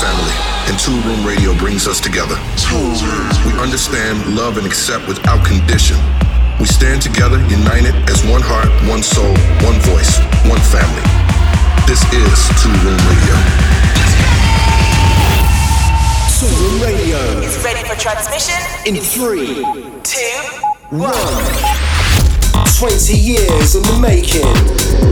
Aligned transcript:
family, 0.00 0.32
and 0.64 0.80
Toolroom 0.80 1.26
Radio 1.28 1.52
brings 1.58 1.86
us 1.86 2.00
together. 2.00 2.34
We 3.44 3.52
understand, 3.60 4.34
love, 4.34 4.56
and 4.56 4.66
accept 4.66 5.06
without 5.06 5.44
condition. 5.44 5.98
We 6.58 6.64
stand 6.64 7.02
together, 7.02 7.36
united 7.52 7.92
as 8.08 8.24
one 8.24 8.40
heart, 8.40 8.72
one 8.88 9.02
soul, 9.02 9.36
one 9.60 9.76
voice, 9.92 10.16
one 10.48 10.60
family. 10.72 11.04
This 11.84 12.00
is 12.16 12.32
Toolroom 12.64 12.96
Radio. 13.12 13.36
Tool 16.32 16.48
Room 16.48 16.80
Radio 16.80 17.20
is 17.44 17.62
ready 17.62 17.86
for 17.86 17.94
transmission 18.00 18.56
in 18.88 18.96
three, 18.96 19.60
two, 20.00 20.40
one. 20.96 21.12
20 22.78 23.14
years 23.14 23.76
in 23.76 23.82
the 23.82 23.98
making. 24.00 24.48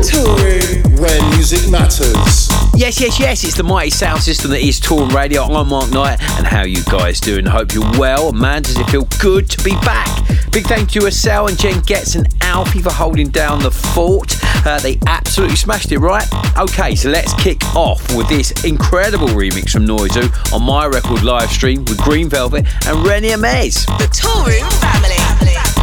Toolroom 0.00 0.98
where 0.98 1.36
music 1.36 1.70
matters. 1.70 2.48
Yes, 2.78 3.00
yes, 3.00 3.18
yes, 3.18 3.42
it's 3.42 3.56
the 3.56 3.64
mighty 3.64 3.90
sound 3.90 4.22
system 4.22 4.52
that 4.52 4.60
is 4.60 4.78
Toolroom 4.80 5.12
Radio. 5.12 5.42
I'm 5.42 5.68
Mark 5.68 5.90
Knight, 5.90 6.22
and 6.38 6.46
how 6.46 6.62
you 6.62 6.84
guys 6.84 7.18
doing? 7.18 7.44
Hope 7.44 7.74
you're 7.74 7.82
well. 7.98 8.30
Man, 8.30 8.62
does 8.62 8.78
it 8.78 8.88
feel 8.88 9.04
good 9.18 9.50
to 9.50 9.64
be 9.64 9.72
back? 9.80 10.06
Big 10.52 10.64
thank 10.64 10.94
you 10.94 11.00
to 11.00 11.08
Estelle 11.08 11.48
and 11.48 11.58
Jen 11.58 11.80
Getz 11.80 12.14
and 12.14 12.32
Alfie 12.40 12.80
for 12.80 12.92
holding 12.92 13.30
down 13.30 13.64
the 13.64 13.72
fort. 13.72 14.36
Uh, 14.64 14.78
they 14.78 14.96
absolutely 15.08 15.56
smashed 15.56 15.90
it, 15.90 15.98
right? 15.98 16.24
Okay, 16.56 16.94
so 16.94 17.10
let's 17.10 17.34
kick 17.42 17.64
off 17.74 18.16
with 18.16 18.28
this 18.28 18.52
incredible 18.64 19.26
remix 19.26 19.70
from 19.70 19.84
Noizu 19.84 20.54
on 20.54 20.62
my 20.62 20.86
record 20.86 21.24
live 21.24 21.50
stream 21.50 21.80
with 21.80 21.98
Green 21.98 22.28
Velvet 22.28 22.64
and 22.86 23.04
Rene 23.04 23.30
Amesz. 23.30 23.86
The 23.98 24.06
Toolroom 24.06 24.70
family. 24.80 25.16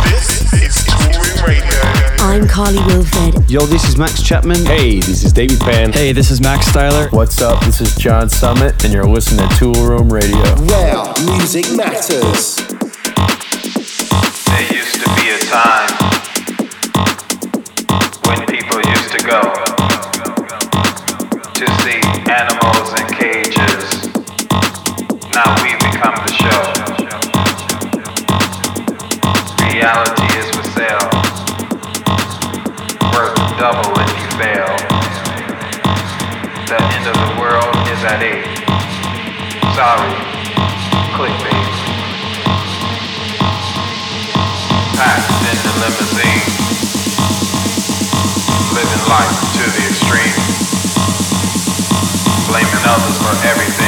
This 0.10 0.54
is 0.54 0.86
Toolroom 0.86 1.10
Radio. 1.10 1.15
I'm 1.38 2.48
Carly 2.48 2.80
Wilford. 2.86 3.50
Yo, 3.50 3.66
this 3.66 3.88
is 3.88 3.98
Max 3.98 4.22
Chapman. 4.22 4.66
Hey, 4.66 5.00
this 5.00 5.24
is 5.24 5.34
David 5.34 5.60
Penn. 5.60 5.92
Hey, 5.92 6.12
this 6.12 6.32
is 6.32 6.40
Max 6.40 6.68
Styler. 6.70 7.12
What's 7.12 7.42
up? 7.42 7.64
This 7.66 7.82
is 7.82 7.96
John 7.96 8.30
Summit, 8.30 8.84
and 8.84 8.94
you're 8.94 9.06
listening 9.06 9.48
to 9.50 9.56
Tool 9.56 9.74
Room 9.86 10.12
Radio. 10.12 10.38
Where 10.38 11.14
music 11.26 11.66
matters. 11.76 12.56
There 14.46 14.74
used 14.74 14.96
to 14.96 15.10
be 15.16 15.30
a 15.30 15.40
time 15.50 15.92
when 18.28 18.46
people 18.48 18.82
used 18.82 19.12
to 19.12 19.26
go 19.26 19.65
Sorry, 39.86 40.16
clickbait. 41.14 41.76
Packed 44.98 45.30
in 45.46 45.58
the 45.62 45.74
limousine. 45.78 46.42
Living 48.74 49.04
life 49.06 49.38
to 49.54 49.64
the 49.78 49.84
extreme. 49.86 50.38
Blaming 52.50 52.86
others 52.90 53.18
for 53.22 53.36
everything. 53.46 53.85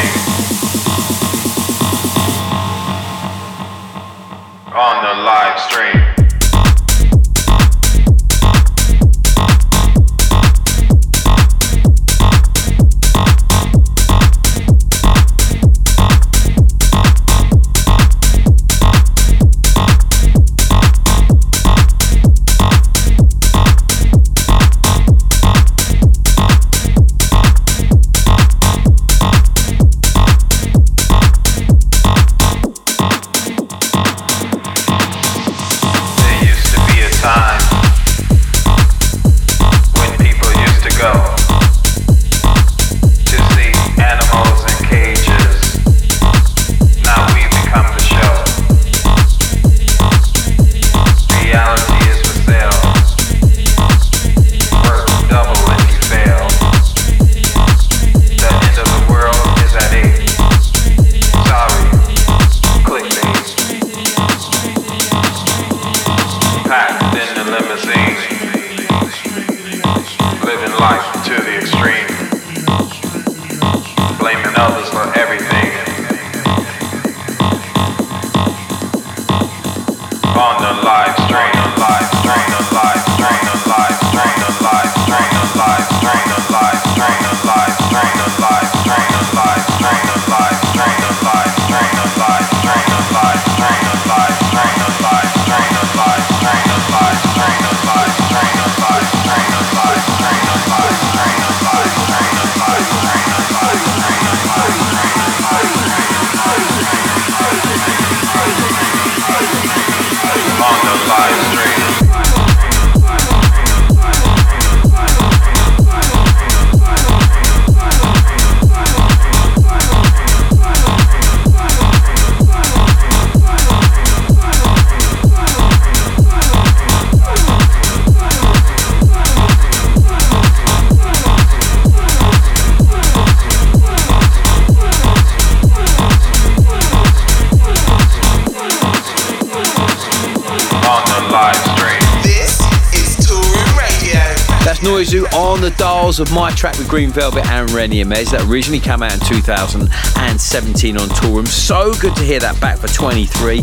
Of 146.19 146.33
my 146.33 146.49
track 146.49 146.79
with 146.79 146.89
Green 146.89 147.11
Velvet 147.11 147.45
and 147.45 147.69
Rene 147.69 148.03
Amesz 148.03 148.31
that 148.31 148.41
originally 148.49 148.79
came 148.79 149.03
out 149.03 149.13
in 149.13 149.19
2017 149.19 150.97
on 150.97 151.09
Toolroom. 151.09 151.45
So 151.45 151.93
good 152.01 152.15
to 152.15 152.23
hear 152.23 152.39
that 152.39 152.59
back 152.59 152.79
for 152.79 152.87
23. 152.87 153.59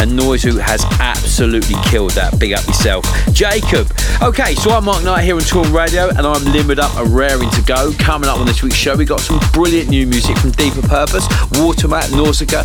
And 0.00 0.16
Noizu 0.18 0.58
has 0.58 0.86
absolutely 1.00 1.76
killed 1.84 2.12
that. 2.12 2.38
Big 2.38 2.54
up 2.54 2.66
yourself. 2.66 3.04
Jacob. 3.34 3.92
Okay, 4.22 4.54
so 4.54 4.70
I'm 4.70 4.86
Mark 4.86 5.04
Knight 5.04 5.24
here 5.24 5.34
on 5.34 5.42
Toolroom 5.42 5.74
Radio 5.74 6.08
and 6.08 6.20
I'm 6.20 6.42
limbered 6.50 6.78
up 6.78 6.96
and 6.96 7.14
raring 7.14 7.50
to 7.50 7.62
go. 7.62 7.92
Coming 7.98 8.30
up 8.30 8.38
on 8.38 8.46
this 8.46 8.62
week's 8.62 8.76
show, 8.76 8.96
we 8.96 9.04
got 9.04 9.20
some 9.20 9.38
brilliant 9.52 9.90
new 9.90 10.06
music 10.06 10.38
from 10.38 10.52
Deeper 10.52 10.80
Purpose, 10.88 11.28
Watermät, 11.60 12.08
Nausica, 12.16 12.64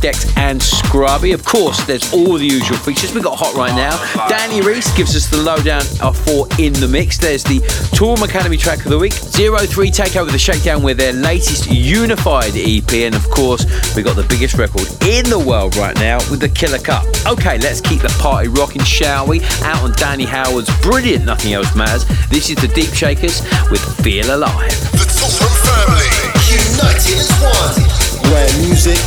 Decks, 0.00 0.32
and 0.36 0.60
Scruby. 0.60 1.34
Of 1.34 1.44
course, 1.44 1.84
there's 1.86 2.12
all 2.12 2.38
the 2.38 2.46
usual 2.46 2.76
features. 2.78 3.12
We 3.12 3.22
got 3.22 3.36
hot 3.38 3.54
right 3.54 3.74
now. 3.74 3.98
Danny 4.28 4.60
Rhys 4.60 4.88
gives 4.96 5.16
us 5.16 5.26
the 5.26 5.38
lowdown 5.38 5.82
uh, 6.00 6.12
for 6.12 6.46
In 6.60 6.74
the 6.74 6.86
Mix. 6.86 7.18
There's 7.18 7.42
the 7.42 7.58
Toolroom 7.96 8.22
Academy 8.22 8.56
track 8.56 8.67
of 8.76 8.90
the 8.90 8.98
week. 8.98 9.14
Zerothree 9.14 9.90
take 9.90 10.14
over 10.16 10.30
the 10.30 10.38
shakedown 10.38 10.82
with 10.82 10.98
their 10.98 11.14
latest 11.14 11.70
unified 11.70 12.52
EP. 12.54 12.92
And 12.92 13.14
of 13.14 13.24
course, 13.30 13.64
we 13.96 14.02
got 14.02 14.14
the 14.14 14.26
biggest 14.28 14.56
record 14.58 14.86
in 15.08 15.24
the 15.30 15.38
world 15.38 15.74
right 15.76 15.96
now 15.96 16.18
with 16.30 16.40
the 16.40 16.50
Killer 16.50 16.78
Cut. 16.78 17.02
Okay, 17.26 17.56
let's 17.58 17.80
keep 17.80 18.02
the 18.02 18.14
party 18.20 18.48
rocking, 18.48 18.82
shall 18.82 19.26
we? 19.26 19.42
Out 19.62 19.82
on 19.82 19.92
Danny 19.92 20.26
Howard's 20.26 20.68
brilliant 20.82 21.24
Nothing 21.24 21.54
Else 21.54 21.74
Matters. 21.74 22.04
This 22.28 22.50
is 22.50 22.56
the 22.56 22.68
Deepshakerz 22.68 23.40
with 23.70 23.80
Feel 24.04 24.36
Alive. 24.36 24.68
The 24.92 25.08
Toolroom 25.16 25.56
family. 25.64 26.28
united 26.52 27.16
as 27.16 27.32
one. 27.40 28.30
Where 28.30 28.52
music 28.60 29.00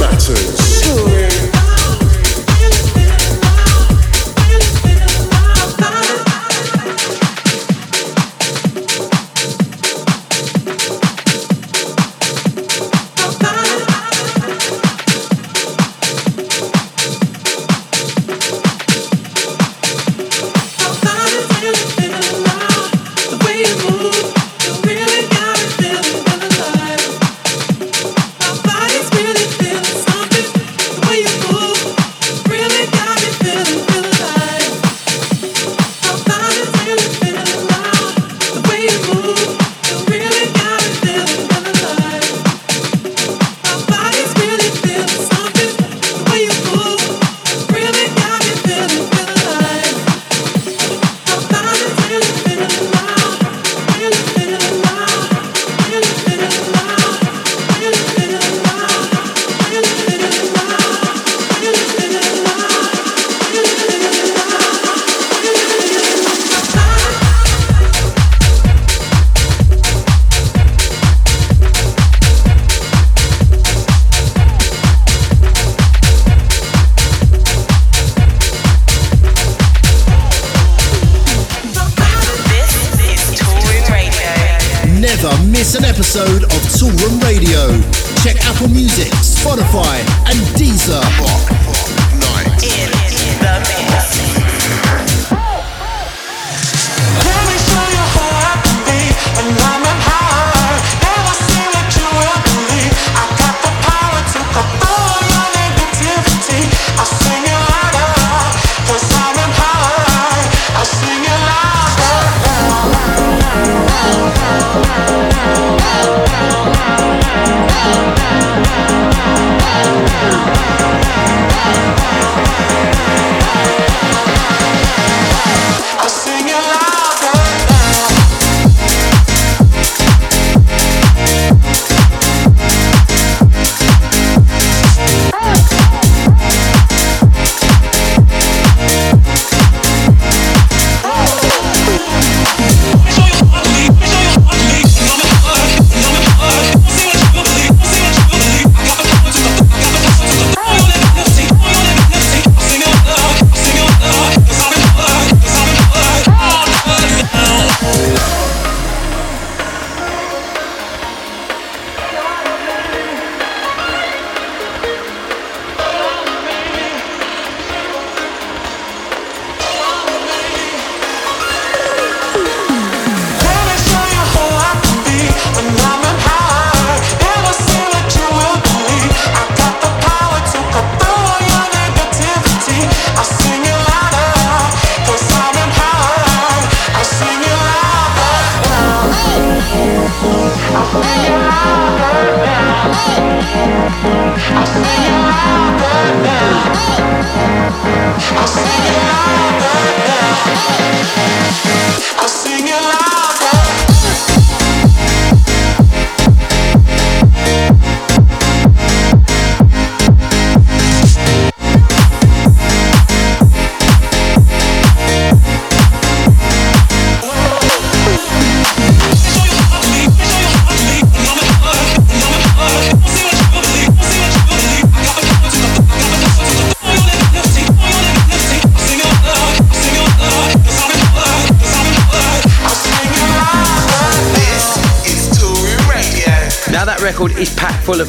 matters. 0.00 0.82
Touring. 0.82 1.53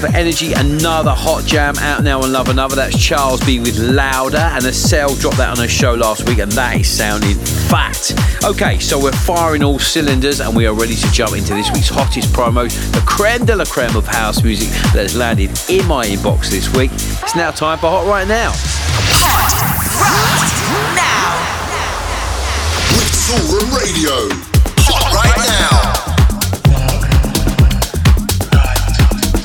Packed 0.05 0.13
full 0.13 0.21
of 0.21 0.25
energy. 0.25 0.53
Another 0.53 1.11
hot 1.11 1.45
jam 1.45 1.75
out 1.77 2.03
now 2.03 2.21
on 2.21 2.31
Love 2.31 2.49
Another. 2.49 2.75
That's 2.75 2.97
Charles 2.97 3.43
B 3.45 3.59
with 3.59 3.77
Louder, 3.77 4.37
and 4.37 4.65
Estelle 4.65 5.15
dropped 5.15 5.37
that 5.37 5.57
on 5.57 5.63
a 5.63 5.67
show 5.67 5.93
last 5.93 6.27
week, 6.27 6.39
and 6.39 6.51
that 6.53 6.79
is 6.79 6.87
sounding 6.87 7.35
fat. 7.69 8.11
Okay, 8.43 8.79
so 8.79 9.01
we're 9.01 9.11
firing 9.11 9.63
all 9.63 9.79
cylinders, 9.79 10.39
and 10.39 10.55
we 10.55 10.65
are 10.65 10.73
ready 10.73 10.95
to 10.95 11.11
jump 11.11 11.35
into 11.35 11.53
this 11.53 11.71
week's 11.71 11.89
hottest 11.89 12.33
promo, 12.33 12.69
the 12.91 13.03
creme 13.05 13.45
de 13.45 13.55
la 13.55 13.65
creme 13.65 13.95
of 13.95 14.07
house 14.07 14.43
music 14.43 14.69
that 14.93 15.03
has 15.03 15.15
landed 15.15 15.49
in 15.69 15.85
my 15.87 16.05
inbox 16.05 16.49
this 16.49 16.73
week. 16.75 16.91
It's 16.93 17.35
now 17.35 17.51
time 17.51 17.77
for 17.77 17.89
Hot 17.89 18.07
Right 18.07 18.27
Now. 18.27 18.51
Hot 18.53 19.53
Right 20.01 20.95
Now. 20.95 21.35
With 22.91 23.11
Toolroom 23.25 23.71
Radio. 23.77 24.54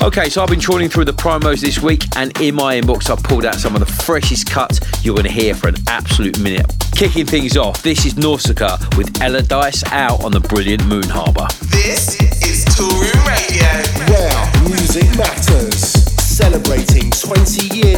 Okay, 0.03 0.31
so 0.31 0.43
I've 0.43 0.49
been 0.49 0.59
trawling 0.59 0.89
through 0.89 1.05
the 1.05 1.13
promos 1.13 1.61
this 1.61 1.79
week, 1.79 2.05
and 2.17 2.33
in 2.41 2.55
my 2.55 2.81
inbox, 2.81 3.11
I've 3.11 3.23
pulled 3.23 3.45
out 3.45 3.57
some 3.57 3.75
of 3.75 3.81
the 3.81 3.93
freshest 4.05 4.49
cuts 4.49 4.81
you're 5.05 5.15
going 5.15 5.27
to 5.27 5.33
hear 5.33 5.55
for 5.55 5.69
an 5.69 5.75
absolute 5.89 6.41
minute. 6.41 6.65
Kicking 6.97 7.27
things 7.27 7.55
off, 7.59 7.83
this 7.83 8.07
is 8.07 8.15
Nausica 8.15 8.79
with 8.97 9.21
Ella 9.21 9.43
Dice 9.43 9.85
out 9.93 10.25
on 10.25 10.33
the 10.33 10.41
brilliant 10.41 10.87
Moon 10.87 11.05
Harbour. 11.05 11.47
This 11.69 12.19
is 12.41 12.65
Toolroom 12.73 13.27
Radio. 13.29 13.69
Where 14.09 14.71
music 14.71 15.05
matters. 15.19 16.01
Celebrating 16.41 17.11
20 17.11 17.77
years 17.77 17.90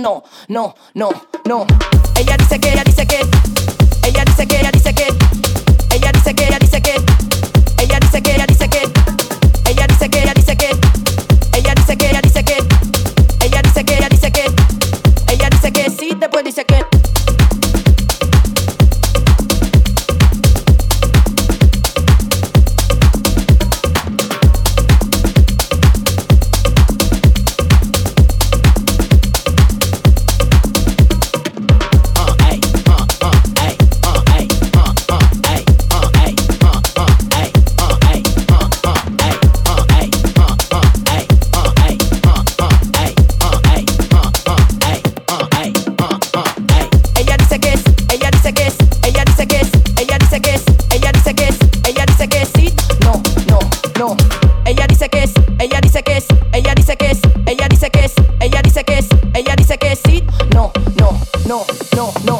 no, 0.00 0.24
no, 0.48 0.74
no, 0.94 1.10
no. 1.44 1.66
Ella 2.16 2.36
dice 2.36 2.58
que 2.58 2.70
não, 61.50 61.66
não, 61.96 62.14
não. 62.24 62.39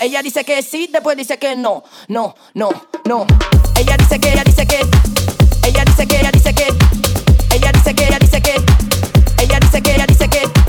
Ella 0.00 0.22
dice 0.22 0.44
que 0.44 0.62
sí, 0.62 0.88
después 0.90 1.16
dice 1.16 1.38
que 1.38 1.54
no, 1.56 1.84
no, 2.08 2.34
no, 2.54 2.70
no. 3.04 3.26
Ella 3.78 3.96
dice 3.98 4.18
que, 4.18 4.32
ella 4.32 4.42
dice 4.44 4.66
que, 4.66 4.80
ella 5.66 5.84
dice 5.84 6.06
que, 6.06 6.16
ella 6.16 6.30
dice 6.32 6.54
que, 6.54 6.68
ella 7.54 7.72
dice 7.72 7.94
que, 7.94 8.04
ella 8.04 8.18
dice 8.18 8.40
que, 8.42 8.54
ella 9.42 9.60
dice 9.60 9.82
que, 9.82 9.94
ella 9.94 10.06
dice 10.06 10.28
que. 10.28 10.59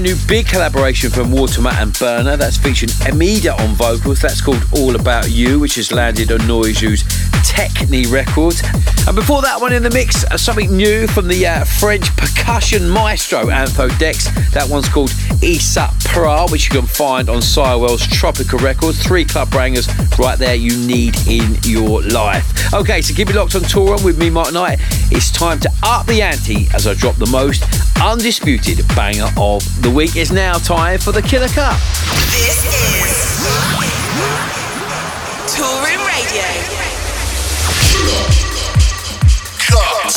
New 0.00 0.14
big 0.28 0.46
collaboration 0.46 1.10
from 1.10 1.32
Watermät 1.32 1.80
and 1.80 1.92
BURNR 1.94 2.36
that's 2.36 2.58
featuring 2.58 2.90
EMIDA 3.06 3.58
on 3.58 3.74
vocals. 3.74 4.20
That's 4.20 4.42
called 4.42 4.62
All 4.72 4.94
About 4.94 5.30
You, 5.30 5.58
which 5.58 5.76
has 5.76 5.90
landed 5.90 6.30
on 6.30 6.40
Noizu's 6.40 7.02
TECHNE 7.48 8.12
Records. 8.12 8.62
And 9.06 9.16
before 9.16 9.40
that 9.40 9.58
one 9.58 9.72
in 9.72 9.82
the 9.82 9.90
mix, 9.90 10.24
uh, 10.24 10.36
something 10.36 10.76
new 10.76 11.06
from 11.06 11.28
the 11.28 11.46
uh, 11.46 11.64
French 11.64 12.14
percussion 12.16 12.88
maestro 12.90 13.46
Antho 13.46 13.88
Decks. 13.98 14.28
That 14.52 14.68
one's 14.68 14.88
called 14.88 15.12
Isa 15.42 15.90
Pra, 16.16 16.46
which 16.48 16.64
you 16.64 16.80
can 16.80 16.86
find 16.88 17.28
on 17.28 17.42
Siwell's 17.42 18.06
Tropica 18.06 18.58
Records. 18.62 19.02
Three 19.02 19.26
club 19.26 19.50
bangers 19.50 19.86
right 20.18 20.38
there 20.38 20.54
you 20.54 20.74
need 20.86 21.14
in 21.28 21.58
your 21.62 22.00
life. 22.04 22.72
Okay, 22.72 23.02
so 23.02 23.12
keep 23.12 23.28
it 23.28 23.36
locked 23.36 23.54
on 23.54 23.60
tour 23.60 23.98
with 24.02 24.16
me, 24.18 24.30
Mark 24.30 24.54
Knight. 24.54 24.78
It's 25.12 25.30
time 25.30 25.60
to 25.60 25.70
up 25.82 26.06
the 26.06 26.22
ante 26.22 26.68
as 26.72 26.86
I 26.86 26.94
drop 26.94 27.16
the 27.16 27.26
most 27.26 27.64
undisputed 28.00 28.88
banger 28.96 29.28
of 29.36 29.62
the 29.82 29.90
week. 29.90 30.16
It's 30.16 30.32
now 30.32 30.54
time 30.54 31.00
for 31.00 31.12
the 31.12 31.20
Killer 31.20 31.48
Cut. 31.48 31.78
This 32.32 32.64
is 32.64 33.36
Toolroom 35.52 36.00
Radio. 36.08 36.48
Killer 37.92 38.24
Cut. 39.60 40.14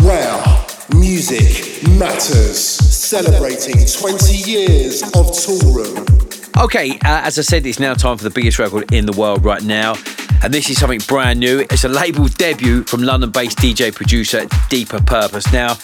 Wow, 0.00 0.61
music 0.94 1.86
matters. 1.98 2.58
Celebrating 2.58 3.86
20 3.86 4.50
years 4.50 5.02
of 5.14 5.32
Tool 5.36 5.72
Room. 5.72 6.06
Okay, 6.62 6.92
uh, 7.04 7.22
as 7.24 7.38
I 7.38 7.42
said, 7.42 7.66
it's 7.66 7.78
now 7.78 7.94
time 7.94 8.16
for 8.16 8.24
the 8.24 8.30
biggest 8.30 8.58
record 8.58 8.92
in 8.92 9.06
the 9.06 9.12
world 9.12 9.44
right 9.44 9.62
now 9.62 9.94
and 10.42 10.52
this 10.52 10.68
is 10.68 10.78
something 10.78 11.00
brand 11.06 11.38
new. 11.38 11.60
It's 11.70 11.84
a 11.84 11.88
label 11.88 12.26
debut 12.26 12.82
from 12.84 13.02
London 13.02 13.30
based 13.30 13.58
DJ 13.58 13.94
producer 13.94 14.46
Deeper 14.68 15.00
Purpose. 15.00 15.50
Now, 15.52 15.76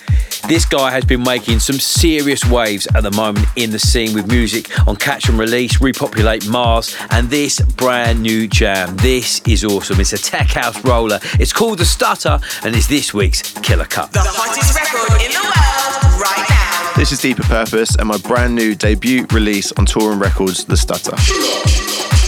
this 0.42 0.64
guy 0.64 0.90
has 0.90 1.04
been 1.04 1.22
making 1.22 1.58
some 1.58 1.78
serious 1.78 2.44
waves 2.44 2.86
at 2.94 3.02
the 3.02 3.10
moment 3.12 3.46
in 3.56 3.70
the 3.70 3.78
scene 3.78 4.14
with 4.14 4.28
music 4.28 4.70
on 4.86 4.96
Catch 4.96 5.28
and 5.28 5.38
Release, 5.38 5.80
Repopulate 5.80 6.48
Mars, 6.48 6.96
and 7.10 7.28
this 7.28 7.60
brand 7.60 8.22
new 8.22 8.46
jam. 8.46 8.96
This 8.96 9.40
is 9.46 9.64
awesome. 9.64 10.00
It's 10.00 10.12
a 10.12 10.18
tech 10.18 10.48
house 10.48 10.82
roller. 10.84 11.18
It's 11.40 11.52
called 11.52 11.78
The 11.78 11.84
Stutter, 11.84 12.40
and 12.62 12.74
it's 12.76 12.86
this 12.86 13.12
week's 13.12 13.52
Killer 13.60 13.86
Cut. 13.86 14.12
The 14.12 14.20
hottest 14.20 14.74
record 14.74 15.20
in 15.22 15.32
the 15.32 15.42
world 15.42 16.20
right 16.20 16.46
now. 16.48 16.92
This 16.96 17.12
is 17.12 17.20
Deeper 17.20 17.44
Purpose 17.44 17.96
and 17.96 18.08
my 18.08 18.18
brand 18.18 18.54
new 18.54 18.74
debut 18.74 19.26
release 19.32 19.72
on 19.72 19.86
Toolroom 19.86 20.20
Records, 20.20 20.64
The 20.64 20.76
Stutter. 20.76 22.27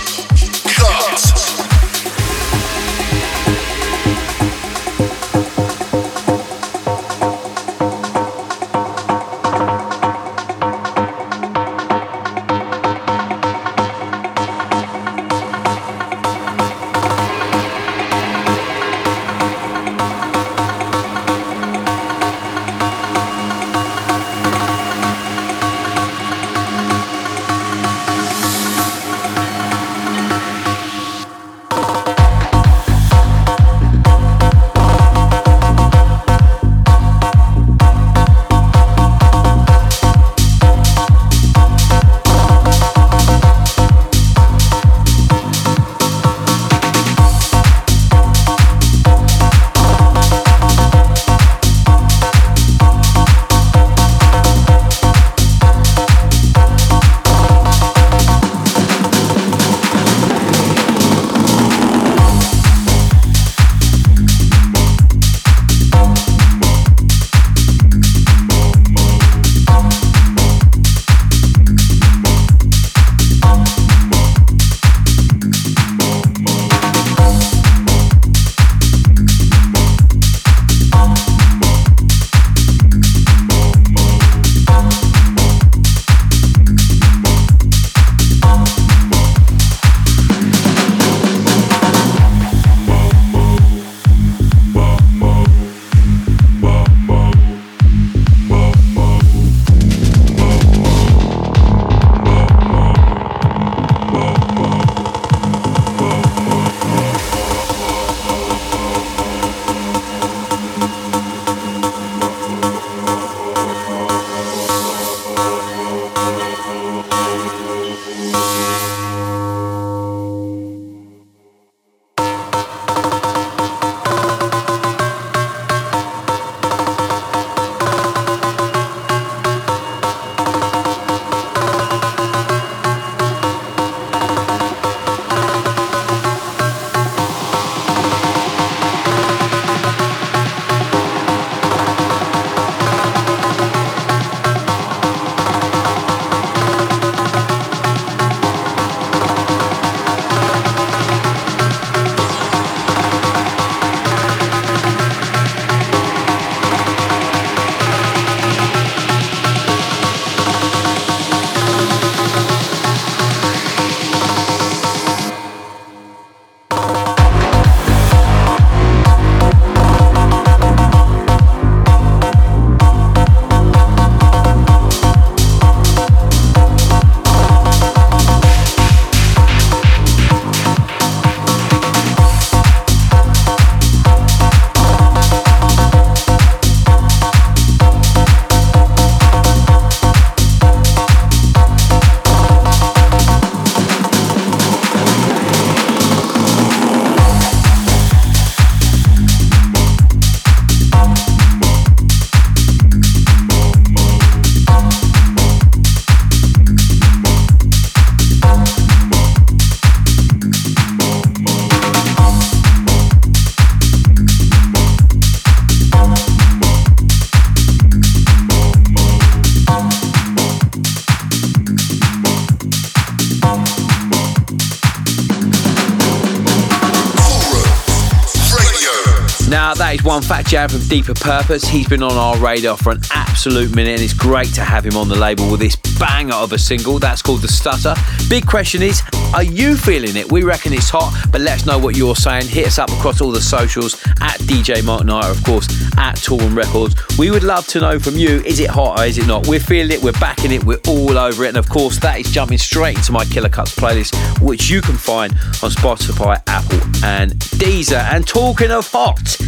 One 230.21 230.29
Fat 230.29 230.47
Jam 230.47 230.69
from 230.69 230.87
Deeper 230.87 231.15
Purpose. 231.15 231.65
He's 231.65 231.89
been 231.89 232.03
on 232.03 232.13
our 232.13 232.37
radar 232.37 232.77
for 232.77 232.93
an 232.93 233.01
absolute 233.11 233.75
minute, 233.75 233.93
and 233.93 234.03
it's 234.03 234.13
great 234.13 234.53
to 234.55 234.61
have 234.61 234.85
him 234.85 234.95
on 234.95 235.09
the 235.09 235.17
label 235.17 235.51
with 235.51 235.61
this 235.61 235.77
banger 235.99 236.35
of 236.35 236.53
a 236.53 236.59
single. 236.59 236.99
That's 236.99 237.23
called 237.23 237.41
The 237.41 237.49
Stutter. 237.49 237.95
Big 238.29 238.47
question 238.47 238.83
is, 238.83 239.03
are 239.33 239.43
you 239.43 239.77
feeling 239.77 240.17
it? 240.17 240.31
We 240.31 240.43
reckon 240.43 240.75
it's 240.75 240.91
hot, 240.91 241.29
but 241.33 241.41
let 241.41 241.61
us 241.61 241.67
know 241.67 241.79
what 241.79 241.97
you're 241.97 242.17
saying. 242.17 242.49
Hit 242.49 242.67
us 242.67 242.79
up 242.79 242.91
across 242.91 243.23
all 243.23 243.31
the 243.31 243.41
socials 243.41 243.95
at 244.21 244.39
DJ 244.41 244.85
Mark 244.85 245.07
Knight, 245.07 245.25
of 245.25 245.43
course, 245.43 245.67
at 245.97 246.17
Toolroom 246.17 246.55
Records. 246.55 246.95
We 247.17 247.31
would 247.31 247.45
love 247.45 247.67
to 247.69 247.81
know 247.81 247.99
from 247.99 248.17
you, 248.17 248.43
is 248.45 248.61
it 248.61 248.69
hot 248.69 249.01
or 249.01 249.05
is 249.05 249.17
it 249.17 249.27
not? 249.27 249.47
We're 249.47 249.59
feeling 249.59 249.93
it, 249.93 250.03
we're 250.03 250.13
backing 250.13 250.53
it, 250.53 250.65
we're 250.65 250.81
all 250.87 251.17
over 251.17 251.45
it. 251.45 251.49
And 251.49 251.57
of 251.57 251.71
course, 251.71 251.99
that 252.01 252.21
is 252.21 252.31
jumping 252.31 252.59
straight 252.59 252.99
into 252.99 253.13
my 253.13 253.25
Killer 253.25 253.49
Cuts 253.49 253.75
playlist, 253.75 254.15
which 254.43 254.69
you 254.69 254.83
can 254.83 254.97
find 254.97 255.33
on 255.33 255.71
Spotify, 255.71 256.43
Apple, 256.47 256.81
and 257.07 257.33
Deezer. 257.57 258.03
And 258.13 258.27
talking 258.27 258.71
of 258.71 258.87
hot, 258.91 259.39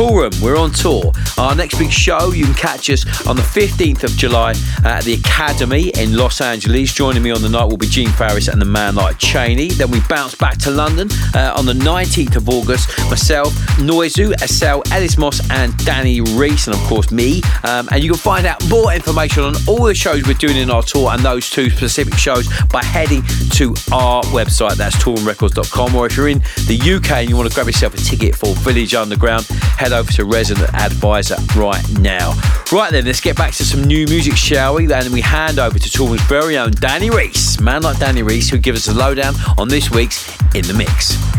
Toolroom, 0.00 0.40
we're 0.40 0.56
on 0.56 0.70
tour. 0.70 1.12
Our 1.36 1.54
next 1.54 1.78
big 1.78 1.90
show, 1.90 2.32
you 2.32 2.46
can 2.46 2.54
catch 2.54 2.88
us 2.88 3.04
on 3.26 3.36
the 3.36 3.42
15th 3.42 4.02
of 4.02 4.10
July 4.12 4.54
at 4.82 5.04
the 5.04 5.12
Academy 5.12 5.90
in 5.90 6.16
Los 6.16 6.40
Angeles. 6.40 6.94
Joining 6.94 7.22
me 7.22 7.30
on 7.30 7.42
the 7.42 7.50
night 7.50 7.66
will 7.66 7.76
be 7.76 7.86
Gene 7.86 8.08
Farris 8.08 8.48
and 8.48 8.62
the 8.62 8.64
man 8.64 8.94
like 8.94 9.18
Cheney. 9.18 9.68
Then 9.68 9.90
we 9.90 10.00
bounce 10.08 10.34
back 10.34 10.56
to 10.60 10.70
London 10.70 11.10
uh, 11.34 11.52
on 11.54 11.66
the 11.66 11.74
19th 11.74 12.36
of 12.36 12.48
August. 12.48 12.88
Myself, 13.10 13.52
Noizu, 13.80 14.32
Estelle, 14.42 14.82
Ellis 14.92 15.18
Moss, 15.18 15.40
and 15.50 15.76
Danny 15.84 16.20
Rhys, 16.20 16.66
and 16.66 16.76
of 16.76 16.82
course 16.82 17.10
me. 17.10 17.42
Um, 17.64 17.88
and 17.90 18.02
you 18.02 18.10
can 18.10 18.18
find 18.18 18.46
out 18.46 18.66
more 18.68 18.92
information 18.92 19.42
on 19.42 19.54
all 19.66 19.84
the 19.84 19.94
shows 19.94 20.26
we're 20.26 20.34
doing 20.34 20.56
in 20.56 20.70
our 20.70 20.82
tour 20.82 21.10
and 21.10 21.22
those 21.22 21.50
two 21.50 21.70
specific 21.70 22.14
shows 22.14 22.48
by 22.68 22.82
heading 22.84 23.22
to 23.52 23.74
our 23.92 24.22
website. 24.24 24.74
That's 24.74 24.96
toolroomrecords.com. 24.96 25.94
Or 25.94 26.06
if 26.06 26.16
you're 26.16 26.28
in 26.28 26.38
the 26.66 26.78
UK 26.96 27.10
and 27.12 27.30
you 27.30 27.36
want 27.36 27.48
to 27.48 27.54
grab 27.54 27.66
yourself 27.66 27.94
a 27.94 27.98
ticket 27.98 28.34
for 28.34 28.54
Village 28.56 28.94
Underground, 28.94 29.46
head 29.46 29.92
over 29.92 30.10
to 30.12 30.24
Resident 30.24 30.72
Advisor 30.74 31.36
right 31.56 31.84
now. 31.98 32.32
Right 32.72 32.90
then, 32.90 33.04
let's 33.04 33.20
get 33.20 33.36
back 33.36 33.52
to 33.54 33.64
some 33.64 33.84
new 33.84 34.06
music, 34.06 34.36
shall 34.36 34.74
we? 34.74 34.86
Then 34.86 35.10
we 35.12 35.20
hand 35.20 35.58
over 35.58 35.78
to 35.78 35.88
Toolroom's 35.88 36.22
very 36.22 36.56
own 36.58 36.72
Danny 36.72 37.10
Rhys, 37.10 37.60
man 37.60 37.82
like 37.82 37.98
Danny 37.98 38.22
Rhys, 38.22 38.50
who 38.50 38.58
gives 38.58 38.88
us 38.88 38.94
a 38.94 38.98
lowdown 38.98 39.34
on 39.58 39.68
this 39.68 39.90
week's 39.90 40.28
In 40.54 40.62
the 40.62 40.74
Mix. 40.74 41.29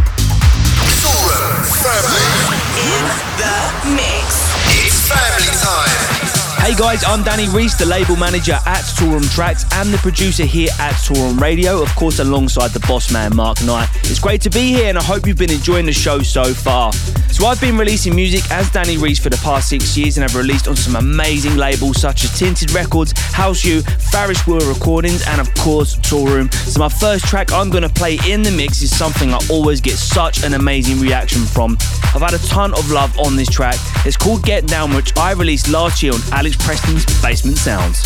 Hey 6.61 6.75
guys, 6.77 7.03
I'm 7.03 7.23
Danny 7.23 7.49
Rhys, 7.49 7.75
the 7.75 7.85
label 7.85 8.15
manager 8.15 8.57
at 8.65 8.83
Toolroom 8.95 9.23
Trax 9.35 9.65
and 9.73 9.93
the 9.93 9.97
producer 9.97 10.45
here 10.45 10.69
at 10.79 10.93
Toolroom 10.93 11.39
Radio, 11.41 11.81
of 11.81 11.93
course, 11.95 12.19
alongside 12.19 12.69
the 12.69 12.79
boss 12.87 13.11
man 13.11 13.35
Mark 13.35 13.61
Knight. 13.63 13.89
It's 14.03 14.19
great 14.19 14.41
to 14.41 14.49
be 14.49 14.69
here 14.69 14.87
and 14.87 14.97
I 14.97 15.03
hope 15.03 15.25
you've 15.27 15.37
been 15.37 15.51
enjoying 15.51 15.85
the 15.85 15.91
show 15.91 16.19
so 16.19 16.53
far. 16.53 16.93
So, 16.93 17.47
I've 17.47 17.59
been 17.59 17.77
releasing 17.77 18.15
music 18.15 18.49
as 18.51 18.69
Danny 18.69 18.97
Rhys 18.97 19.19
for 19.19 19.29
the 19.29 19.37
past 19.37 19.69
six 19.69 19.97
years 19.97 20.17
and 20.17 20.23
I've 20.23 20.35
released 20.35 20.67
on 20.67 20.75
some 20.75 20.95
amazing 20.95 21.57
labels 21.57 21.99
such 21.99 22.23
as 22.23 22.37
Tinted 22.37 22.71
Records, 22.71 23.11
House 23.33 23.65
U, 23.65 23.81
Farris 23.81 24.45
Wheel 24.45 24.59
Recordings, 24.59 25.25
and 25.27 25.41
of 25.41 25.53
course, 25.55 25.97
Toolroom. 25.97 26.53
So, 26.53 26.79
my 26.79 26.89
first 26.89 27.25
track 27.25 27.51
I'm 27.51 27.69
going 27.69 27.83
to 27.83 27.89
play 27.89 28.19
in 28.27 28.43
the 28.43 28.51
mix 28.51 28.81
is 28.81 28.95
something 28.95 29.33
I 29.33 29.39
always 29.49 29.81
get 29.81 29.95
such 29.95 30.43
an 30.43 30.53
amazing 30.53 30.99
reaction 30.99 31.41
from. 31.41 31.77
I've 32.13 32.21
had 32.21 32.33
a 32.33 32.39
ton 32.47 32.73
of 32.73 32.91
love 32.91 33.17
on 33.19 33.37
this 33.37 33.47
track. 33.47 33.77
It's 34.05 34.17
called 34.17 34.43
Get 34.43 34.67
Down, 34.67 34.93
which 34.93 35.15
I 35.17 35.31
released 35.31 35.69
last 35.69 36.03
year 36.03 36.11
on 36.11 36.19
Alex 36.33 36.57
Preston's 36.57 37.05
Basement 37.21 37.57
Sounds. 37.57 38.03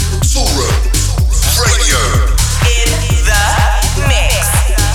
Radio. 1.58 1.98
In 2.70 2.86
the 3.26 3.41
mix. 4.06 4.46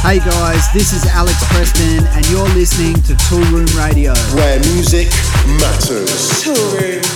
Hey 0.07 0.21
guys, 0.21 0.73
this 0.73 0.93
is 0.93 1.05
Alex 1.07 1.43
Preston, 1.49 2.07
and 2.07 2.25
you're 2.31 2.49
listening 2.51 2.95
to 3.03 3.15
Toolroom 3.27 3.67
Radio. 3.77 4.15
Where 4.37 4.61
music 4.61 5.09
matters. 5.59 6.45
Toolroom. 6.45 7.03
It's 7.03 7.10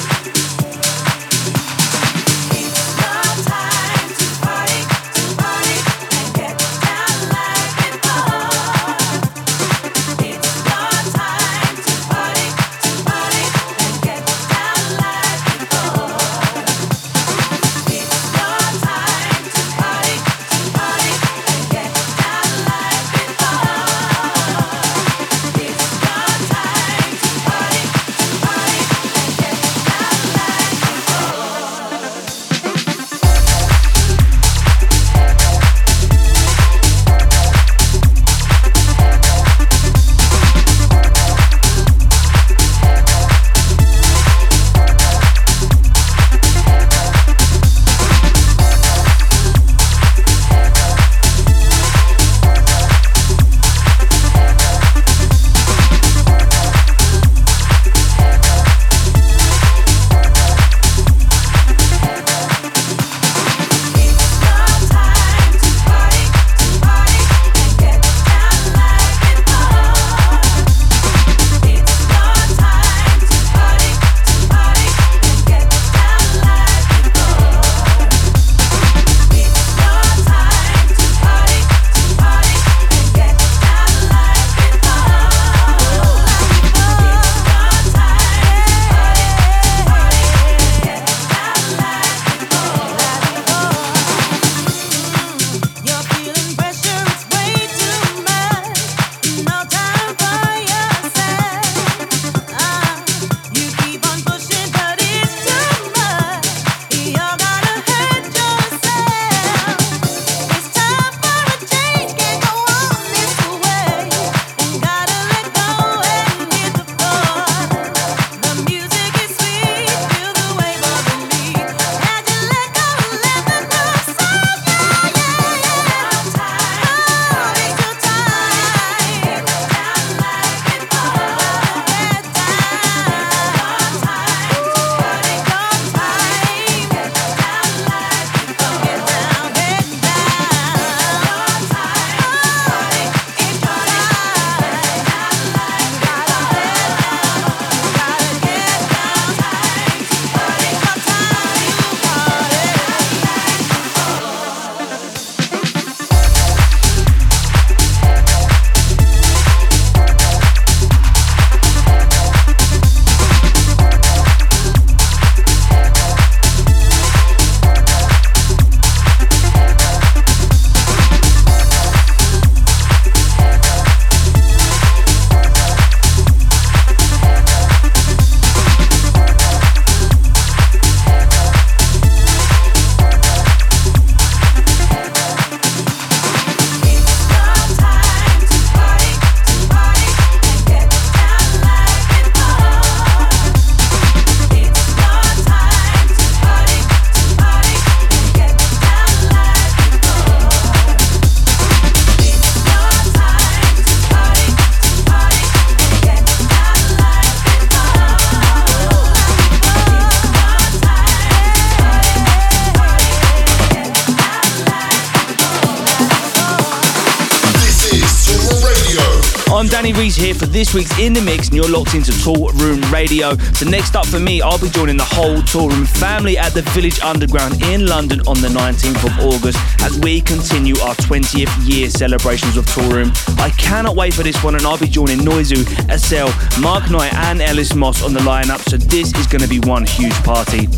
this 220.55 220.73
week's 220.73 220.97
In 221.01 221.13
The 221.13 221.21
Mix 221.21 221.49
and 221.49 221.57
you're 221.57 221.69
locked 221.69 221.95
into 221.95 222.13
Tool 222.23 222.49
Room 222.55 222.84
Radio. 222.95 223.35
So 223.59 223.69
next 223.69 223.97
up 223.97 224.07
for 224.07 224.21
me, 224.21 224.41
I'll 224.41 224.57
be 224.57 224.71
joining 224.71 224.97
the 224.97 225.11
whole 225.17 225.43
Tool 225.43 225.69
Room 225.69 225.85
family 225.85 226.39
at 226.39 226.55
the 226.55 226.63
Village 226.77 227.01
Underground 227.01 227.61
in 227.65 227.87
London 227.87 228.21
on 228.21 228.41
the 228.41 228.47
19th 228.47 229.03
of 229.03 229.35
August 229.35 229.59
as 229.83 229.99
we 229.99 230.21
continue 230.21 230.79
our 230.79 230.95
20th 230.95 231.51
year 231.69 231.91
celebrations 231.91 232.57
of 232.57 232.65
Tool 232.73 232.89
Room. 232.89 233.11
I 233.39 233.51
cannot 233.59 233.97
wait 233.97 234.15
for 234.15 234.23
this 234.23 234.45
one 234.45 234.55
and 234.55 234.65
I'll 234.65 234.79
be 234.79 234.87
joining 234.87 235.19
Noizu, 235.19 235.67
Estelle, 235.91 236.33
Mark 236.61 236.89
Knight 236.89 237.13
and 237.15 237.43
Ellis 237.43 237.75
Moss 237.75 238.01
on 238.05 238.13
the 238.13 238.21
lineup 238.21 238.61
so 238.71 238.77
this 238.77 239.13
is 239.19 239.27
going 239.27 239.43
to 239.43 239.49
be 239.49 239.59
one 239.69 239.85
huge 239.85 240.15
party. 240.23 240.69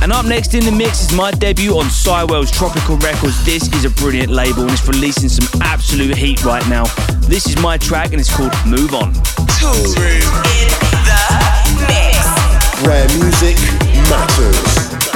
And 0.00 0.12
up 0.12 0.24
next 0.24 0.54
in 0.54 0.64
the 0.64 0.72
mix 0.72 1.02
is 1.02 1.12
my 1.12 1.30
debut 1.30 1.76
on 1.76 1.86
Siwell's 1.86 2.50
Tropica 2.52 2.96
Records. 3.02 3.44
This 3.44 3.70
is 3.74 3.84
a 3.84 3.90
brilliant 3.90 4.30
label 4.30 4.62
and 4.62 4.70
it's 4.70 4.88
releasing 4.88 5.28
some 5.28 5.60
absolute 5.60 6.16
heat 6.16 6.42
right 6.42 6.66
now. 6.68 6.84
This 7.28 7.46
is 7.46 7.60
my 7.60 7.76
track 7.76 8.12
and 8.12 8.20
it's 8.20 8.34
called 8.34 8.54
Move 8.64 8.94
On. 8.94 9.12
Room 9.12 10.24
in 10.56 10.68
the 11.04 11.75
Where 12.84 13.06
music 13.18 13.56
matters. 14.08 15.15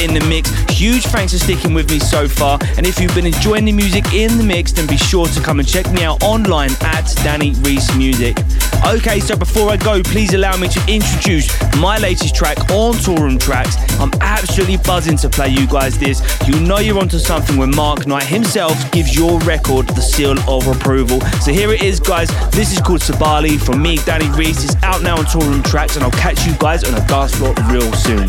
In 0.00 0.14
the 0.14 0.20
mix. 0.28 0.59
Huge 0.80 1.04
thanks 1.08 1.34
for 1.34 1.38
sticking 1.38 1.74
with 1.74 1.90
me 1.90 1.98
so 1.98 2.26
far. 2.26 2.58
And 2.78 2.86
if 2.86 2.98
you've 2.98 3.14
been 3.14 3.26
enjoying 3.26 3.66
the 3.66 3.72
music 3.72 4.14
in 4.14 4.38
the 4.38 4.42
mix, 4.42 4.72
then 4.72 4.86
be 4.86 4.96
sure 4.96 5.26
to 5.26 5.40
come 5.42 5.58
and 5.58 5.68
check 5.68 5.92
me 5.92 6.04
out 6.04 6.22
online 6.22 6.70
at 6.80 7.04
Danny 7.16 7.52
Rhys 7.56 7.94
Music. 7.98 8.38
Okay, 8.86 9.20
so 9.20 9.36
before 9.36 9.68
I 9.68 9.76
go, 9.76 10.02
please 10.02 10.32
allow 10.32 10.56
me 10.56 10.68
to 10.68 10.80
introduce 10.88 11.50
my 11.76 11.98
latest 11.98 12.34
track 12.34 12.58
on 12.70 12.94
Toolroom 12.94 13.38
Trax. 13.38 13.76
I'm 14.00 14.10
absolutely 14.22 14.78
buzzing 14.78 15.18
to 15.18 15.28
play 15.28 15.48
you 15.48 15.66
guys 15.66 15.98
this. 15.98 16.22
You 16.48 16.58
know 16.60 16.78
you're 16.78 16.98
onto 16.98 17.18
something 17.18 17.58
when 17.58 17.76
Mark 17.76 18.06
Knight 18.06 18.24
himself 18.24 18.72
gives 18.90 19.14
your 19.14 19.38
record 19.40 19.86
the 19.88 20.00
seal 20.00 20.38
of 20.48 20.66
approval. 20.66 21.20
So 21.42 21.52
here 21.52 21.74
it 21.74 21.82
is, 21.82 22.00
guys. 22.00 22.30
This 22.52 22.72
is 22.72 22.80
called 22.80 23.02
Sibali 23.02 23.60
from 23.60 23.82
me, 23.82 23.98
Danny 23.98 24.30
Rhys. 24.30 24.64
It's 24.64 24.82
out 24.82 25.02
now 25.02 25.18
on 25.18 25.24
Toolroom 25.26 25.60
Trax, 25.60 25.96
and 25.96 26.04
I'll 26.04 26.10
catch 26.12 26.46
you 26.46 26.54
guys 26.54 26.84
on 26.84 26.94
a 26.94 27.06
dance 27.06 27.34
floor 27.34 27.52
real 27.68 27.92
soon. 27.92 28.26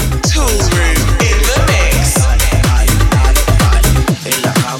En 4.31 4.70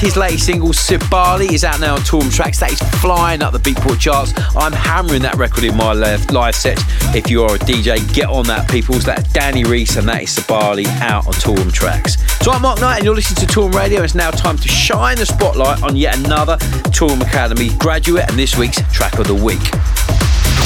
his 0.00 0.16
latest 0.16 0.46
single, 0.46 0.70
Sibali, 0.70 1.52
is 1.52 1.62
out 1.62 1.78
now 1.78 1.94
on 1.94 2.00
Toolroom 2.00 2.32
Trax. 2.32 2.58
That 2.60 2.72
is 2.72 2.80
flying 3.00 3.42
up 3.42 3.52
the 3.52 3.58
Beatport 3.58 4.00
charts. 4.00 4.32
I'm 4.56 4.72
hammering 4.72 5.20
that 5.22 5.34
record 5.34 5.64
in 5.64 5.76
my 5.76 5.92
live, 5.92 6.30
live 6.30 6.56
sets. 6.56 6.82
If 7.14 7.30
you 7.30 7.42
are 7.44 7.54
a 7.54 7.58
DJ, 7.58 8.00
get 8.14 8.28
on 8.28 8.46
that, 8.46 8.68
peoples. 8.70 9.04
That's 9.04 9.30
Danny 9.32 9.62
Rhys, 9.64 9.96
and 9.96 10.08
that 10.08 10.22
is 10.22 10.34
Sibali 10.34 10.86
out 11.00 11.26
on 11.26 11.34
Toolroom 11.34 11.70
Trax. 11.70 12.16
So 12.42 12.50
I'm 12.50 12.62
Mark 12.62 12.80
Knight, 12.80 12.96
and 12.96 13.04
you're 13.04 13.14
listening 13.14 13.46
to 13.46 13.52
Toolroom 13.52 13.74
Radio. 13.74 14.02
It's 14.02 14.14
now 14.14 14.30
time 14.30 14.56
to 14.56 14.68
shine 14.68 15.18
the 15.18 15.26
spotlight 15.26 15.82
on 15.82 15.96
yet 15.96 16.18
another 16.18 16.56
Toolroom 16.96 17.20
Academy 17.20 17.68
graduate 17.76 18.24
and 18.30 18.38
this 18.38 18.56
week's 18.56 18.80
track 18.92 19.18
of 19.18 19.26
the 19.26 19.34
week. 19.34 19.60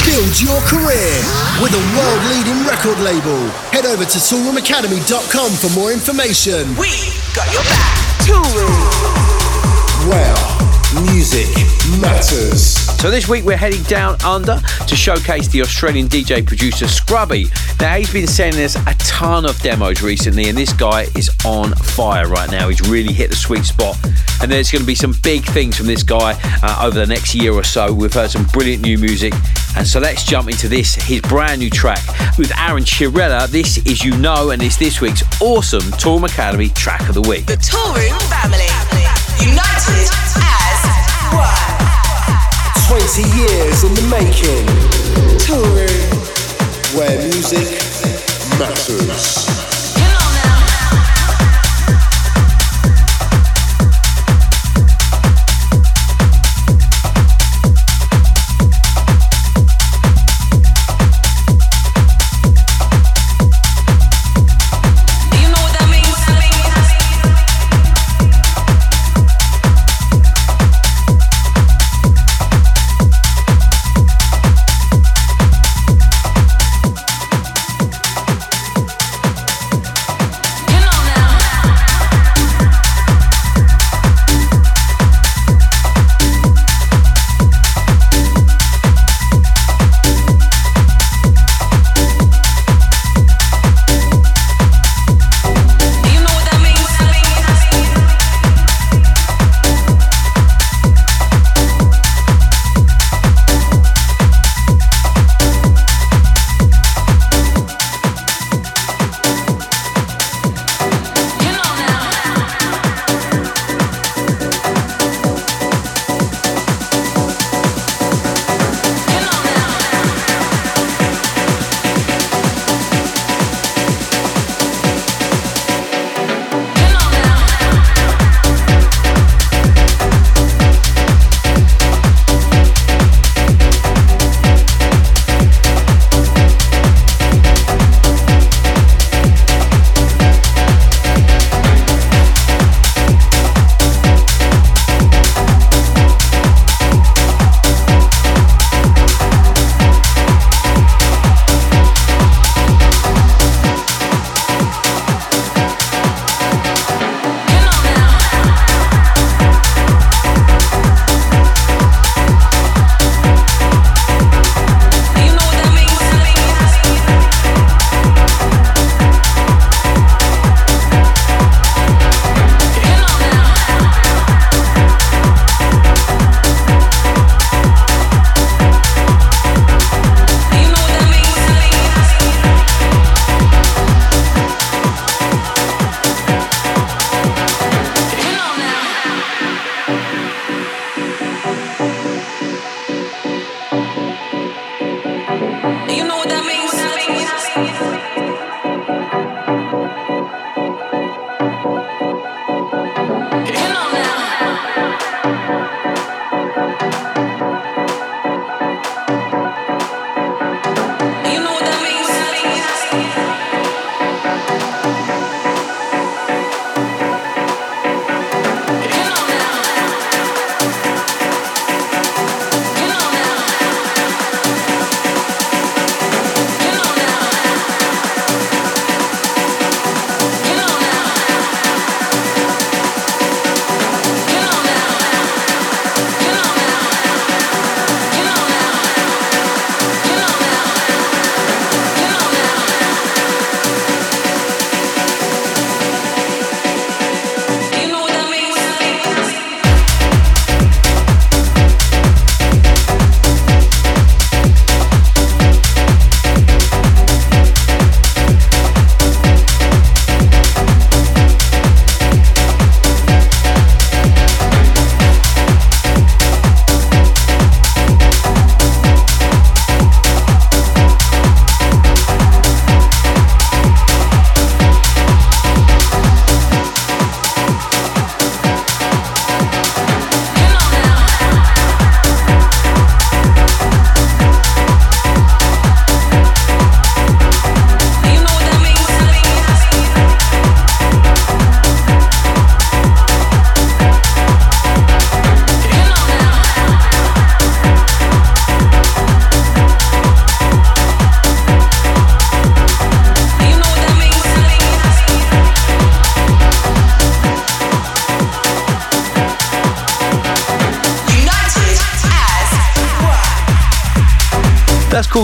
Build 0.07 0.41
your 0.41 0.61
career 0.71 1.15
with 1.59 1.75
a 1.75 1.83
world 1.99 2.23
leading 2.31 2.63
record 2.69 3.01
label. 3.01 3.49
Head 3.75 3.87
over 3.87 4.05
to 4.05 4.19
toolroomacademy.com 4.19 5.51
for 5.51 5.75
more 5.75 5.91
information. 5.91 6.69
We 6.77 7.11
got 7.35 7.53
your 7.53 7.63
back. 7.65 8.05
Toolroom. 8.25 9.24
Where 10.07 10.35
music 11.03 11.49
matters. 11.99 12.77
So 13.01 13.11
this 13.11 13.27
week 13.27 13.45
we're 13.45 13.57
heading 13.57 13.83
down 13.85 14.21
under 14.23 14.61
to 14.87 14.97
showcase 14.97 15.49
the 15.49 15.63
Australian 15.63 16.09
DJ 16.09 16.47
producer 16.47 16.85
Scruby. 16.85 17.49
Now 17.81 17.97
he's 17.97 18.13
been 18.13 18.27
sending 18.27 18.63
us 18.63 18.77
a 18.77 18.95
ton 18.99 19.47
of 19.47 19.59
demos 19.61 20.03
recently, 20.03 20.51
and 20.51 20.59
this 20.59 20.75
guy 20.75 21.07
is 21.17 21.31
on 21.47 21.75
fire 21.75 22.29
right 22.29 22.51
now. 22.51 22.69
He's 22.69 22.87
really 22.87 23.15
hit 23.15 23.31
the 23.31 23.37
sweet 23.37 23.65
spot, 23.65 23.97
and 24.43 24.53
there's 24.53 24.71
going 24.71 24.83
to 24.83 24.87
be 24.87 24.95
some 24.95 25.15
big 25.23 25.43
things 25.45 25.77
from 25.79 25.87
this 25.87 26.03
guy 26.03 26.39
uh, 26.63 26.87
over 26.87 26.99
the 26.99 27.07
next 27.07 27.35
year 27.35 27.53
or 27.53 27.65
so. 27.65 27.93
We've 27.93 28.13
heard 28.13 28.31
some 28.31 28.45
brilliant 28.53 28.83
new 28.83 28.99
music, 28.99 29.33
and 29.77 29.87
so 29.87 30.01
let's 30.01 30.25
jump 30.25 30.51
into 30.51 30.69
this 30.69 30.95
his 30.95 31.23
brand 31.23 31.61
new 31.61 31.71
track 31.71 32.03
with 32.37 32.53
Aron 32.59 32.85
Chiarella. 32.85 33.49
This 33.49 33.79
is 33.87 34.05
You 34.05 34.17
Know, 34.19 34.51
and 34.51 34.63
it's 34.63 34.77
this 34.77 35.01
week's 35.01 35.23
awesome 35.41 35.83
Toolroom 35.93 36.29
Academy 36.29 36.69
track 36.69 37.09
of 37.09 37.15
the 37.15 37.23
week. 37.23 37.47
The 37.47 37.57
Toolroom 37.57 38.21
family. 38.29 39.24
United 39.41 40.09
as 40.43 40.81
one. 41.33 41.75
20 42.89 43.23
years 43.37 43.85
in 43.85 43.95
the 43.95 44.03
making. 44.11 44.67
Where 46.97 47.19
music 47.19 47.69
matters. 48.59 49.74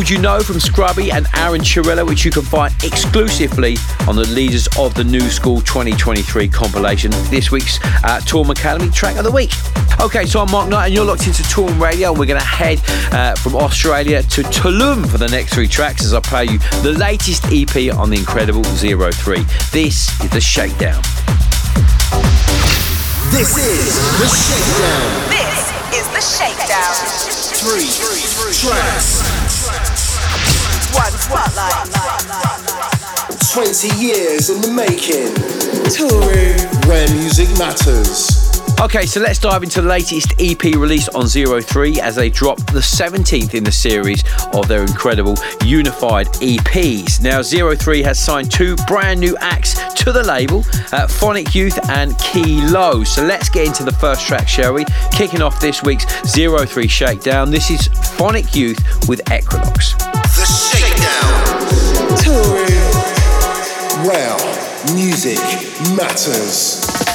Called 0.01 0.09
You 0.09 0.19
Know 0.19 0.41
from 0.41 0.57
Scruby 0.57 1.13
and 1.13 1.27
Aron 1.35 1.61
Chiarella, 1.61 2.07
which 2.07 2.25
you 2.25 2.31
can 2.31 2.41
find 2.41 2.73
exclusively 2.83 3.77
on 4.09 4.17
the 4.17 4.27
Leaders 4.29 4.67
of 4.79 4.95
the 4.95 5.05
New 5.05 5.29
School 5.29 5.61
2023 5.61 6.49
compilation. 6.49 7.11
This 7.29 7.51
week's 7.51 7.79
uh, 8.03 8.19
Toolroom 8.25 8.49
Academy 8.49 8.89
track 8.93 9.19
of 9.19 9.25
the 9.25 9.31
week. 9.31 9.53
Okay, 10.01 10.25
so 10.25 10.41
I'm 10.41 10.51
Mark 10.51 10.71
Knight 10.71 10.87
and 10.87 10.95
you're 10.95 11.05
locked 11.05 11.27
into 11.27 11.43
Toolroom 11.43 11.79
Radio 11.79 12.13
and 12.13 12.19
we're 12.19 12.25
going 12.25 12.41
to 12.41 12.47
head 12.47 12.81
uh, 13.13 13.35
from 13.35 13.57
Australia 13.57 14.23
to 14.23 14.43
Tulum 14.45 15.07
for 15.07 15.19
the 15.19 15.29
next 15.29 15.53
three 15.53 15.69
tracks 15.69 16.03
as 16.03 16.15
I 16.15 16.21
play 16.21 16.45
you 16.45 16.59
the 16.83 16.97
latest 16.99 17.45
EP 17.53 17.95
on 17.95 18.09
the 18.09 18.17
incredible 18.17 18.63
Zerothree. 18.63 19.45
This 19.71 20.19
is 20.25 20.31
The 20.31 20.41
Shakedown. 20.41 21.03
This 23.33 23.55
is 23.55 23.97
The 24.17 24.29
Shakedown. 24.33 25.29
This 25.29 25.81
is 25.93 26.09
the 26.09 26.21
shakedown. 26.23 26.95
Three 27.61 27.85
tracks. 27.87 28.31
One 28.41 28.53
spotlight. 28.55 29.40
20 33.53 33.89
years 34.01 34.49
in 34.49 34.61
the 34.63 34.71
making. 34.71 35.35
Toolroom. 35.91 36.87
Where 36.87 37.09
music 37.11 37.49
matters. 37.59 38.51
Okay, 38.81 39.05
so 39.07 39.21
let's 39.21 39.39
dive 39.39 39.63
into 39.63 39.83
the 39.83 39.89
latest 39.89 40.33
EP 40.41 40.63
release 40.63 41.09
on 41.11 41.25
Zerothree 41.25 41.99
as 41.99 42.17
they 42.17 42.31
drop 42.31 42.59
the 42.73 42.79
17th 42.81 43.55
in 43.55 43.63
the 43.63 43.73
series 43.73 44.25
of 44.55 44.69
their 44.69 44.83
incredible 44.83 45.35
unified 45.65 46.29
EPs. 46.41 47.21
Now, 47.21 47.41
Zerothree 47.41 48.03
has 48.05 48.19
signed 48.19 48.51
two 48.51 48.77
brand 48.87 49.21
new 49.21 49.37
acts 49.41 49.75
to 49.95 50.13
the 50.13 50.23
label, 50.23 50.65
uh, 50.93 51.07
Phonic 51.07 51.55
Youth 51.55 51.79
and 51.91 52.13
Khealo. 52.13 53.07
So 53.07 53.25
let's 53.25 53.49
get 53.49 53.67
into 53.67 53.85
the 53.85 53.93
first 53.93 54.27
track, 54.27 54.49
shall 54.49 54.73
we? 54.73 54.85
Kicking 55.13 55.43
off 55.43 55.61
this 55.61 55.83
week's 55.83 56.07
Zerothree 56.07 56.89
Shakedown. 56.89 57.51
This 57.51 57.71
is 57.71 57.89
Phonic 58.17 58.55
Youth 58.55 58.79
with 59.09 59.21
Equinox. 59.31 59.95
Well, 64.07 64.39
music 64.95 65.39
matters. 65.95 67.10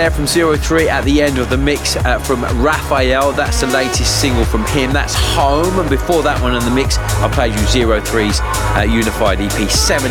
There 0.00 0.10
from 0.10 0.24
Zerothree 0.24 0.88
at 0.88 1.04
the 1.04 1.20
end 1.20 1.36
of 1.36 1.50
the 1.50 1.58
mix 1.58 1.94
uh, 1.94 2.18
from 2.20 2.40
Rafa'EL. 2.64 3.36
That's 3.36 3.60
the 3.60 3.66
latest 3.66 4.18
single 4.18 4.46
from 4.46 4.64
him. 4.72 4.94
That's 4.94 5.12
Home. 5.36 5.78
And 5.78 5.90
before 5.90 6.22
that 6.22 6.40
one 6.40 6.56
in 6.56 6.64
the 6.64 6.70
mix, 6.70 6.96
I 7.20 7.28
played 7.28 7.52
you 7.52 7.60
Zerothree's 7.68 8.40
uh, 8.80 8.88
Unified 8.88 9.44
EP 9.44 9.52
17 9.52 10.08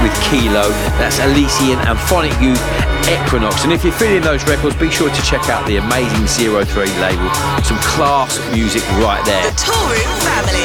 with 0.00 0.16
Khealo. 0.24 0.72
That's 0.96 1.20
Elysian 1.20 1.76
and 1.84 2.00
Phonic 2.08 2.32
Youth 2.40 2.64
Equinox. 3.12 3.60
And 3.68 3.76
if 3.76 3.84
you're 3.84 3.92
feeling 3.92 4.24
those 4.24 4.40
records, 4.48 4.72
be 4.80 4.88
sure 4.88 5.12
to 5.12 5.20
check 5.20 5.52
out 5.52 5.68
the 5.68 5.76
amazing 5.76 6.24
Zerothree 6.24 6.88
label. 7.04 7.28
Some 7.60 7.76
class 7.84 8.40
music 8.56 8.80
right 9.04 9.20
there. 9.28 9.44
The 9.52 9.68
Toolroom 9.68 10.08
family. 10.24 10.64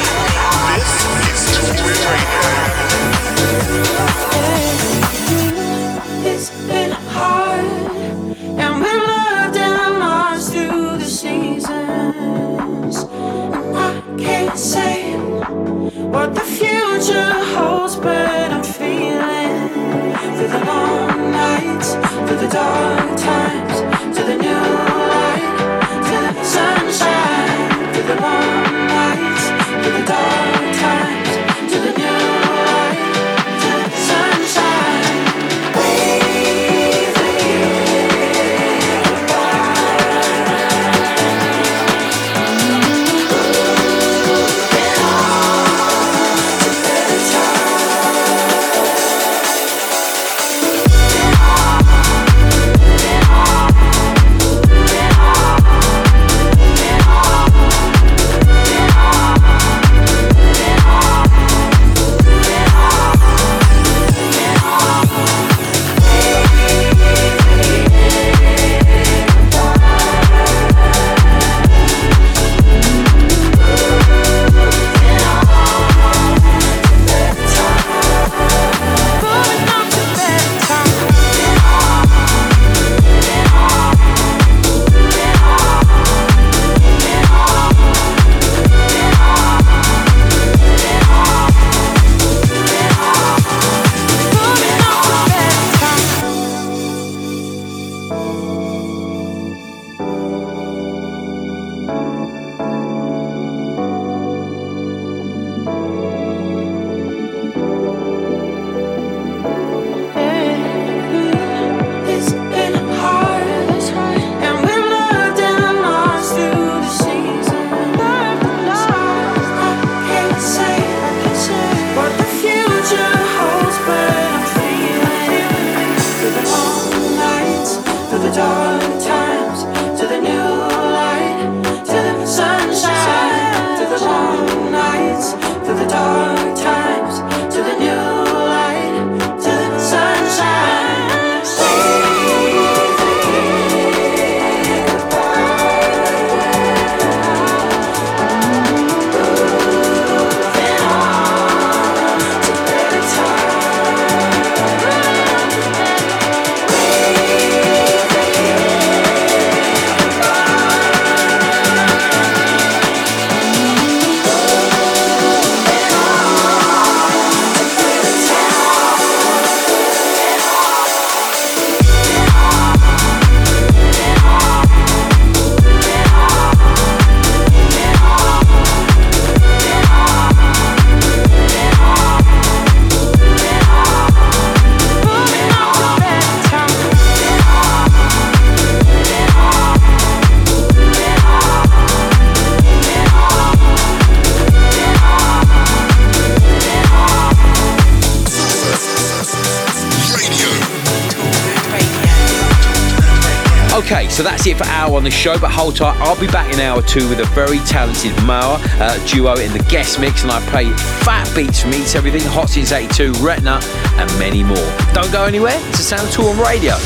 Show, 205.26 205.34
but 205.40 205.50
hold 205.50 205.74
tight, 205.74 205.98
I'll 205.98 206.14
be 206.20 206.28
back 206.28 206.54
in 206.54 206.60
hour 206.60 206.80
two 206.80 207.08
with 207.08 207.18
a 207.18 207.26
very 207.34 207.58
talented 207.66 208.14
Maur 208.22 208.62
uh, 208.78 208.94
duo 209.10 209.34
in 209.34 209.50
the 209.50 209.58
guest 209.66 209.98
mix, 209.98 210.22
and 210.22 210.30
I 210.30 210.38
play 210.54 210.70
fat 211.02 211.26
beats 211.34 211.58
from 211.58 211.74
Eats 211.74 211.96
Everything, 211.96 212.22
Hot 212.30 212.48
Since 212.48 212.70
82, 212.70 213.10
Retna, 213.18 213.58
and 213.98 214.06
many 214.22 214.46
more. 214.46 214.70
Don't 214.94 215.10
go 215.10 215.24
anywhere, 215.24 215.58
it's 215.66 215.80
a 215.80 215.82
Sound 215.82 216.06
Toolroom 216.14 216.38
Radio. 216.38 216.78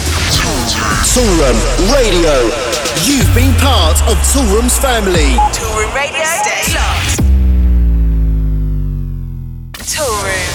Toolroom 1.12 1.60
Radio. 1.92 2.32
You've 3.04 3.28
been 3.36 3.52
part 3.60 4.00
of 4.08 4.16
Toolroom's 4.32 4.80
family. 4.80 5.36
Toolroom 5.52 5.92
Radio. 5.92 6.24
Stay 6.24 6.64
locked. 6.72 7.20
Toolroom. 9.84 10.48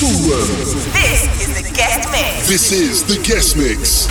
Toolroom. 0.00 0.88
This 0.96 1.28
is 1.44 1.52
the 1.52 1.68
guest 1.76 2.08
mix. 2.08 2.48
This 2.48 2.72
is 2.72 3.04
the 3.04 3.20
guest 3.20 3.60
mix. 3.60 4.08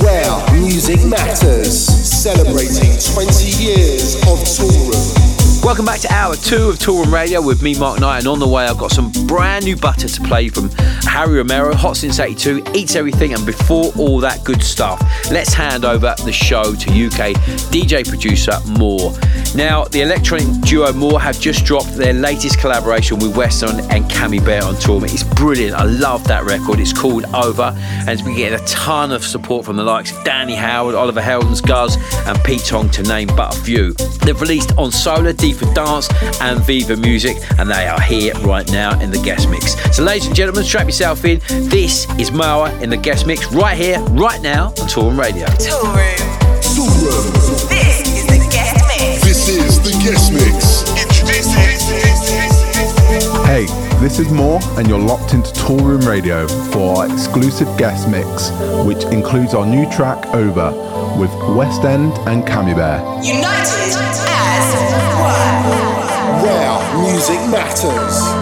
Where 0.00 0.52
music 0.52 1.04
matters. 1.04 1.86
Celebrating 1.86 2.96
20 2.98 3.62
years 3.62 4.16
of 4.26 4.40
Toolroom. 4.40 5.35
Welcome 5.66 5.84
back 5.84 5.98
to 6.02 6.12
hour 6.12 6.36
two 6.36 6.68
of 6.68 6.78
Toolroom 6.78 7.12
Radio 7.12 7.42
with 7.42 7.60
me, 7.60 7.76
Mark 7.76 7.98
Knight, 7.98 8.20
and 8.20 8.28
on 8.28 8.38
the 8.38 8.46
way 8.46 8.66
I've 8.66 8.78
got 8.78 8.92
some 8.92 9.10
brand 9.26 9.64
new 9.64 9.76
butter 9.76 10.06
to 10.06 10.22
play 10.22 10.48
from 10.48 10.70
Harry 11.02 11.38
Romero, 11.38 11.74
Hot 11.74 11.96
Since 11.96 12.20
82, 12.20 12.62
Eats 12.72 12.94
Everything, 12.94 13.34
and 13.34 13.44
before 13.44 13.92
all 13.98 14.20
that 14.20 14.44
good 14.44 14.62
stuff, 14.62 15.02
let's 15.32 15.52
hand 15.52 15.84
over 15.84 16.14
the 16.24 16.30
show 16.30 16.62
to 16.62 17.06
UK 17.06 17.34
DJ 17.72 18.08
producer 18.08 18.52
Maur. 18.78 19.12
Now, 19.56 19.82
the 19.86 20.02
electronic 20.02 20.46
duo 20.60 20.92
Maur 20.92 21.18
have 21.18 21.40
just 21.40 21.64
dropped 21.64 21.96
their 21.96 22.12
latest 22.12 22.60
collaboration 22.60 23.18
with 23.18 23.34
Westend 23.34 23.90
and 23.90 24.04
Cami 24.04 24.44
Bear 24.44 24.62
on 24.62 24.76
tour. 24.76 25.04
It's 25.04 25.24
brilliant. 25.24 25.74
I 25.74 25.82
love 25.82 26.22
that 26.28 26.44
record. 26.44 26.78
It's 26.78 26.92
called 26.92 27.24
Over, 27.34 27.74
and 27.74 28.08
it's 28.08 28.22
been 28.22 28.36
getting 28.36 28.60
a 28.60 28.64
ton 28.66 29.10
of 29.10 29.24
support 29.24 29.64
from 29.64 29.76
the 29.76 29.82
likes 29.82 30.16
of 30.16 30.22
Danny 30.22 30.54
Howard, 30.54 30.94
Oliver 30.94 31.22
Heldens, 31.22 31.60
Guz, 31.60 31.96
and 32.24 32.38
Pete 32.44 32.64
Tong, 32.64 32.88
to 32.90 33.02
name 33.02 33.26
but 33.34 33.56
a 33.56 33.60
few. 33.62 33.94
They've 34.22 34.40
released 34.40 34.72
on 34.78 34.92
Sola, 34.92 35.32
D 35.32 35.54
for 35.56 35.72
Dance, 35.74 36.08
and 36.40 36.60
Viva 36.60 36.96
Music, 36.96 37.36
and 37.58 37.68
they 37.70 37.86
are 37.86 38.00
here 38.00 38.34
right 38.40 38.70
now 38.70 38.98
in 39.00 39.10
the 39.10 39.18
guest 39.18 39.48
mix. 39.48 39.74
So, 39.94 40.02
ladies 40.02 40.26
and 40.26 40.36
gentlemen, 40.36 40.64
strap 40.64 40.86
yourself 40.86 41.24
in. 41.24 41.40
This 41.68 42.06
is 42.18 42.30
Maur 42.30 42.68
in 42.82 42.90
the 42.90 42.96
guest 42.96 43.26
mix 43.26 43.52
right 43.52 43.76
here, 43.76 44.00
right 44.10 44.40
now 44.42 44.66
on 44.66 44.88
Toolroom 44.88 45.18
Radio. 45.18 45.46
Toolroom. 45.46 46.16
Toolroom. 46.62 47.68
This 47.68 48.00
is 48.06 48.26
the 48.26 48.38
guest 48.50 48.84
mix. 48.86 49.22
This 49.24 49.48
is 49.48 49.80
the 49.82 49.92
guest 50.04 50.32
mix. 50.32 50.86
Hey, 53.46 53.66
this 54.00 54.18
is 54.18 54.28
Maur, 54.30 54.60
and 54.76 54.88
you're 54.88 54.98
locked 54.98 55.32
into 55.32 55.50
Toolroom 55.52 56.06
Radio 56.06 56.46
for 56.70 56.98
our 56.98 57.12
exclusive 57.12 57.68
guest 57.78 58.08
mix, 58.08 58.50
which 58.84 59.04
includes 59.04 59.54
our 59.54 59.64
new 59.64 59.88
track 59.90 60.26
Over 60.34 60.72
with 61.18 61.30
Westend 61.56 62.18
and 62.26 62.44
Cammy 62.44 62.74
Bear. 62.76 63.00
United 63.22 63.94
as 63.94 63.96
one. 63.96 64.26
Where 64.26 64.45
music 67.28 67.50
matters. 67.50 68.35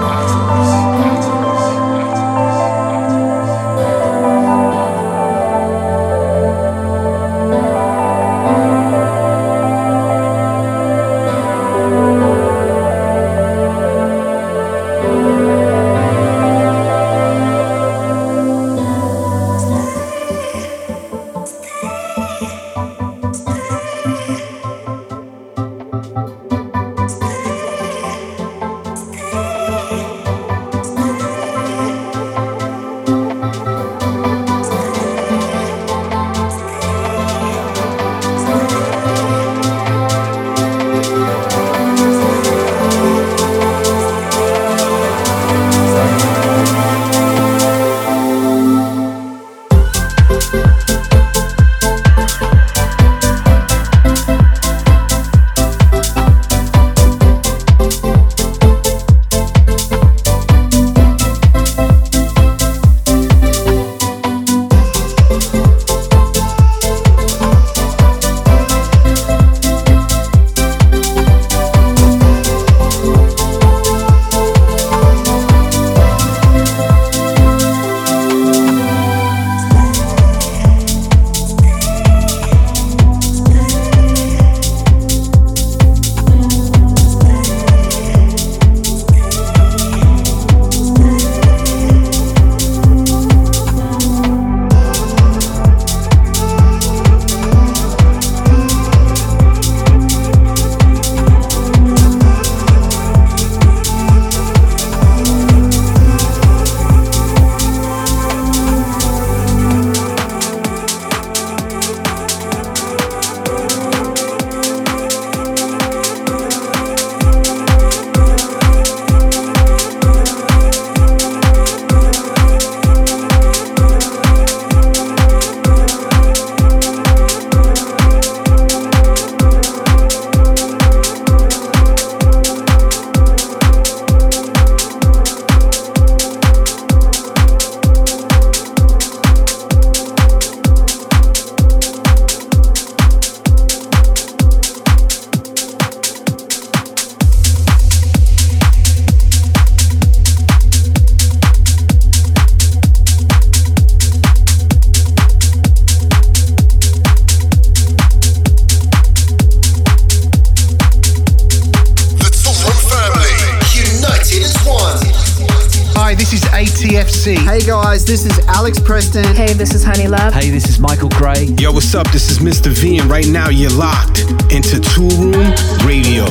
This 167.55 168.26
is 168.26 168.36
Alex 168.48 168.80
Preston. 168.80 169.22
Hey, 169.36 169.52
this 169.52 169.74
is 169.74 169.84
HoneyLuv. 169.84 170.32
Hey, 170.32 170.50
this 170.50 170.68
is 170.68 170.80
Michael 170.80 171.09
Gray. 171.11 171.44
Yo, 171.57 171.70
what's 171.70 171.94
up? 171.94 172.11
This 172.11 172.28
is 172.28 172.38
Mr. 172.38 172.72
V, 172.72 172.98
and 172.98 173.09
right 173.09 173.28
now 173.28 173.48
you're 173.48 173.70
locked 173.70 174.22
into 174.52 174.80
Toolroom 174.80 175.55
Radio. 175.86 176.24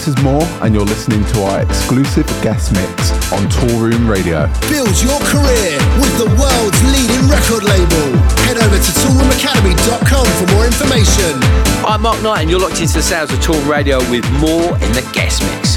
This 0.00 0.16
is 0.16 0.24
Maur, 0.24 0.42
and 0.64 0.74
you're 0.74 0.86
listening 0.86 1.22
to 1.26 1.42
our 1.42 1.60
exclusive 1.60 2.24
guest 2.40 2.72
mix 2.72 3.12
on 3.36 3.44
Toolroom 3.50 4.08
Radio. 4.08 4.46
Build 4.72 4.96
your 4.96 5.20
career 5.28 5.76
with 6.00 6.16
the 6.16 6.24
world's 6.40 6.80
leading 6.88 7.28
record 7.28 7.64
label. 7.64 8.16
Head 8.48 8.56
over 8.56 8.80
to 8.80 8.92
toolroomacademy.com 8.96 10.26
for 10.40 10.54
more 10.54 10.64
information. 10.64 11.36
I'm 11.84 12.00
Mark 12.00 12.22
Knight, 12.22 12.40
and 12.40 12.50
you're 12.50 12.60
locked 12.60 12.80
into 12.80 12.94
the 12.94 13.02
sounds 13.02 13.30
of 13.30 13.40
Toolroom 13.40 13.68
Radio 13.68 13.98
with 14.08 14.24
Maur 14.40 14.72
in 14.80 14.90
the 14.96 15.06
guest 15.12 15.42
mix. 15.42 15.76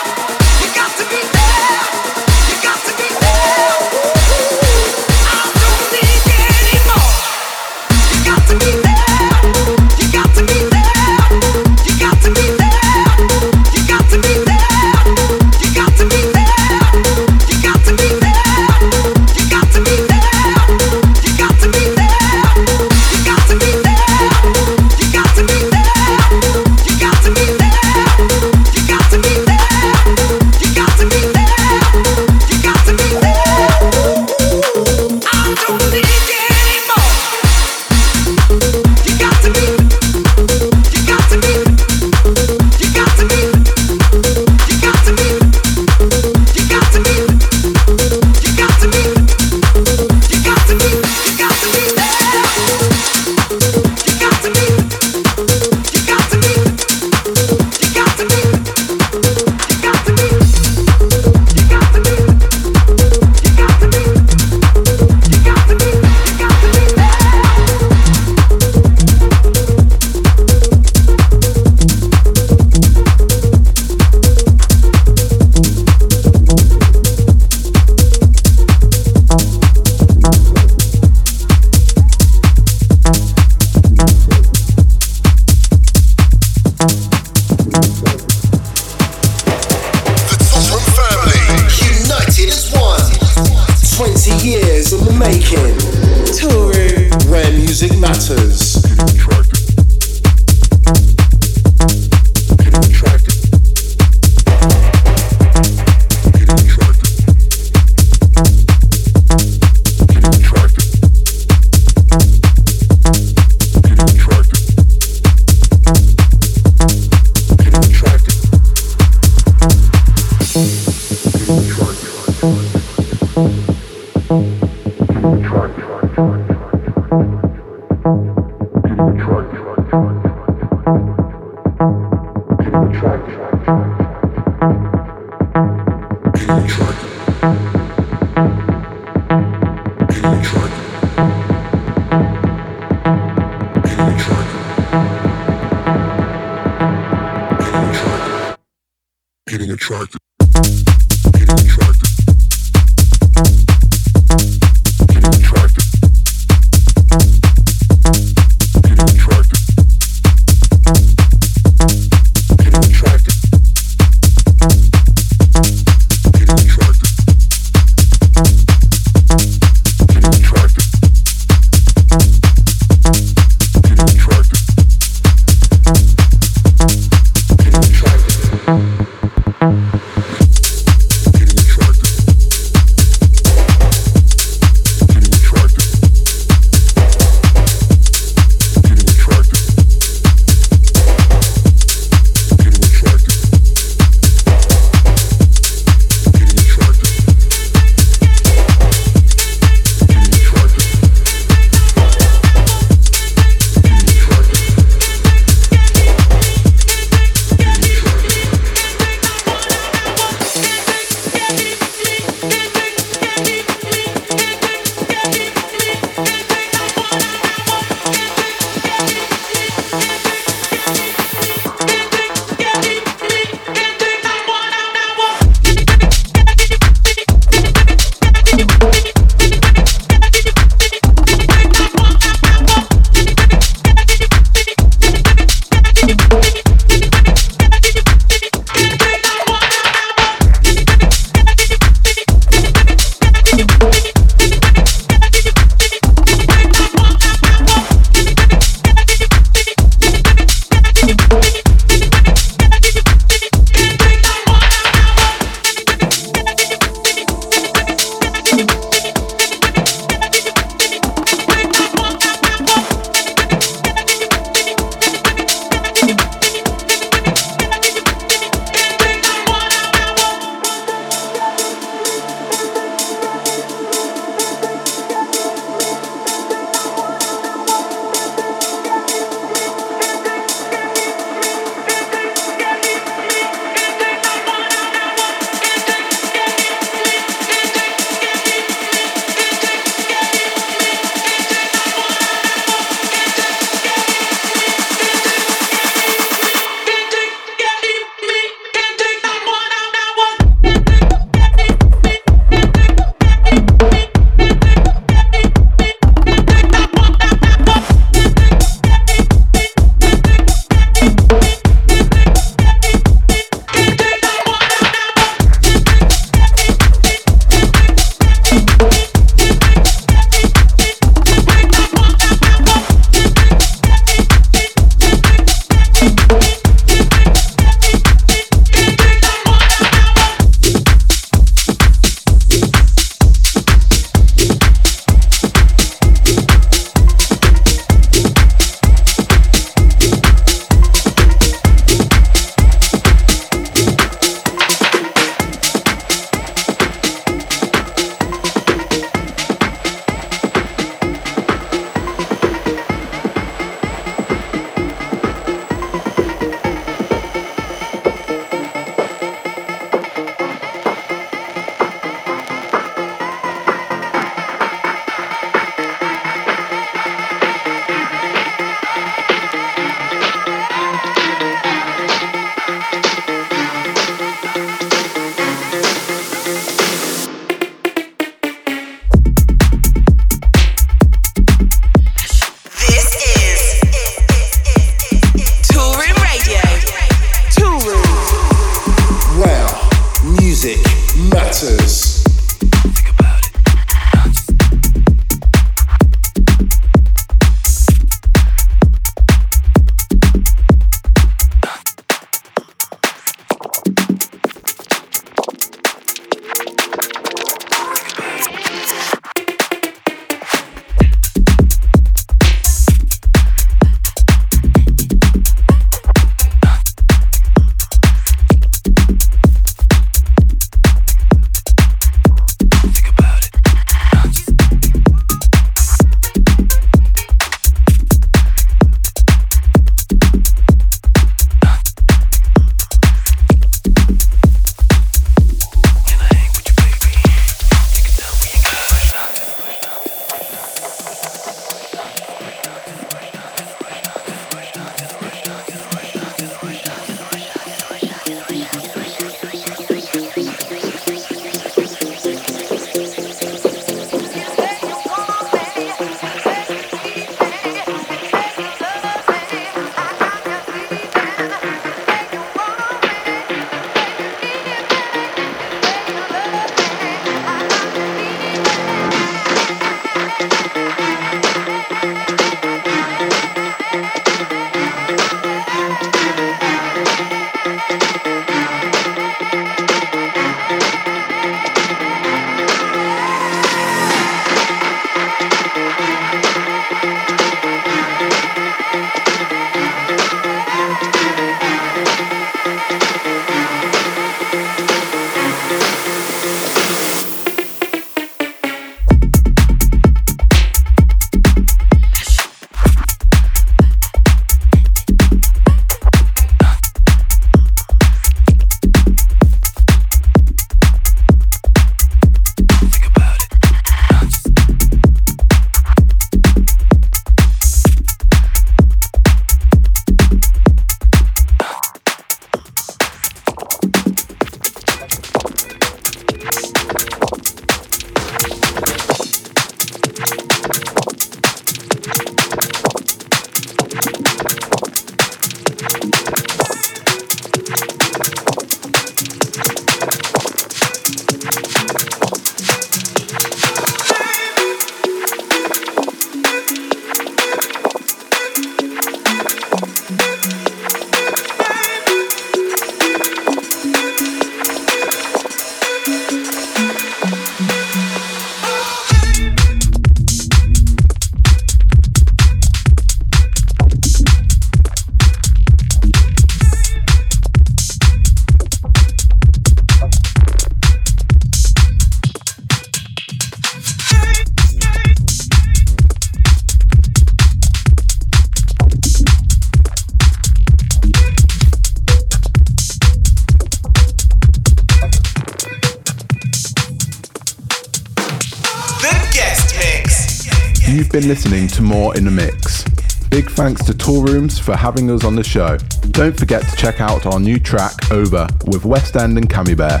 Having 594.82 595.12
us 595.12 595.24
on 595.24 595.36
the 595.36 595.44
show. 595.44 595.78
Don't 596.10 596.36
forget 596.36 596.68
to 596.68 596.74
check 596.74 597.00
out 597.00 597.24
our 597.24 597.38
new 597.38 597.60
track 597.60 598.10
Over 598.10 598.48
with 598.66 598.82
Westend 598.82 599.36
and 599.36 599.48
Cami 599.48 599.76
Bear. 599.76 600.00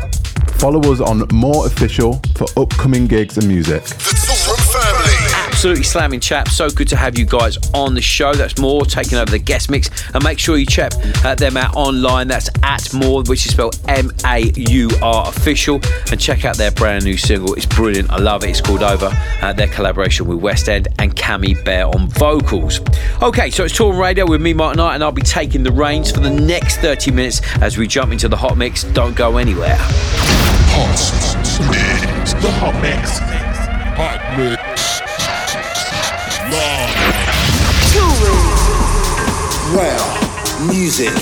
Follow 0.58 0.80
us 0.92 1.00
on 1.00 1.22
Maur 1.32 1.68
Official 1.68 2.20
for 2.34 2.48
upcoming 2.60 3.06
gigs 3.06 3.38
and 3.38 3.46
music. 3.46 3.84
Absolutely 5.46 5.84
slamming 5.84 6.18
chap. 6.18 6.48
So 6.48 6.68
good 6.68 6.88
to 6.88 6.96
have 6.96 7.16
you 7.16 7.24
guys 7.24 7.56
on 7.72 7.94
the 7.94 8.00
show. 8.00 8.34
That's 8.34 8.58
Maur 8.58 8.84
taking 8.84 9.16
over 9.18 9.30
the 9.30 9.38
guest 9.38 9.70
mix. 9.70 9.88
And 10.12 10.24
make 10.24 10.40
sure 10.40 10.56
you 10.56 10.66
check 10.66 10.92
uh, 11.24 11.36
them 11.36 11.56
out 11.56 11.76
online. 11.76 12.26
That's 12.26 12.50
at 12.64 12.92
maur, 12.92 13.22
which 13.22 13.46
is 13.46 13.52
spelled 13.52 13.78
M 13.86 14.10
A 14.26 14.52
U 14.56 14.90
R 15.00 15.28
official. 15.28 15.80
And 16.10 16.18
check 16.18 16.44
out 16.44 16.56
their 16.56 16.72
brand 16.72 17.04
new 17.04 17.16
single. 17.16 17.54
It's 17.54 17.66
brilliant. 17.66 18.10
I 18.10 18.18
love 18.18 18.42
it. 18.42 18.50
It's 18.50 18.60
called 18.60 18.82
Over. 18.82 19.12
Uh, 19.40 19.52
their 19.52 19.68
collaboration 19.68 20.26
with 20.26 20.40
Westend 20.40 20.88
and 20.98 21.14
Cami 21.14 21.64
Bear 21.64 21.86
on 21.86 22.08
vocals. 22.08 22.80
Okay, 23.22 23.50
so 23.50 23.62
it's 23.62 23.78
Toolroom 23.78 24.00
Radio 24.00 24.26
with 24.26 24.40
me, 24.40 24.52
Mark 24.52 24.74
Knight, 24.74 24.96
and 24.96 25.04
I'll 25.04 25.12
be 25.12 25.22
taking 25.22 25.62
the 25.62 25.70
reins 25.70 26.10
for 26.10 26.18
the 26.18 26.28
next 26.28 26.78
30 26.78 27.12
minutes 27.12 27.40
as 27.60 27.78
we 27.78 27.86
jump 27.86 28.10
into 28.10 28.26
the 28.26 28.36
hot 28.36 28.58
mix. 28.58 28.82
Don't 28.82 29.14
go 29.14 29.36
anywhere. 29.36 29.76
Hot 29.78 30.88
mix. 31.70 32.32
The 32.42 32.50
hot 32.50 32.74
mix. 32.82 33.20
Hot 33.94 34.18
mix. 34.36 34.60
Well, 39.72 40.66
music 40.66 41.14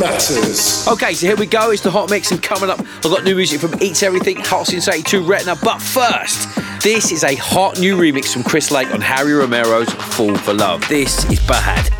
matters. 0.00 0.88
Okay, 0.88 1.14
so 1.14 1.28
here 1.28 1.36
we 1.36 1.46
go. 1.46 1.70
It's 1.70 1.82
the 1.82 1.90
hot 1.92 2.10
mix, 2.10 2.32
and 2.32 2.42
coming 2.42 2.68
up, 2.68 2.80
I've 2.80 3.02
got 3.02 3.22
new 3.22 3.36
music 3.36 3.60
from 3.60 3.80
Eats 3.80 4.02
Everything, 4.02 4.38
Hot 4.38 4.66
Since 4.66 4.88
82 4.88 5.22
Retina. 5.22 5.54
But 5.62 5.80
first, 5.80 6.48
this 6.82 7.12
is 7.12 7.22
a 7.22 7.36
hot 7.36 7.78
new 7.78 7.96
remix 7.96 8.32
from 8.32 8.42
Chris 8.42 8.72
Lake 8.72 8.92
on 8.92 9.00
Harry 9.00 9.34
Romero's 9.34 9.88
Fall 10.14 10.36
for 10.36 10.54
Love. 10.54 10.88
This 10.88 11.24
is 11.28 11.40
Bad. 11.40 11.93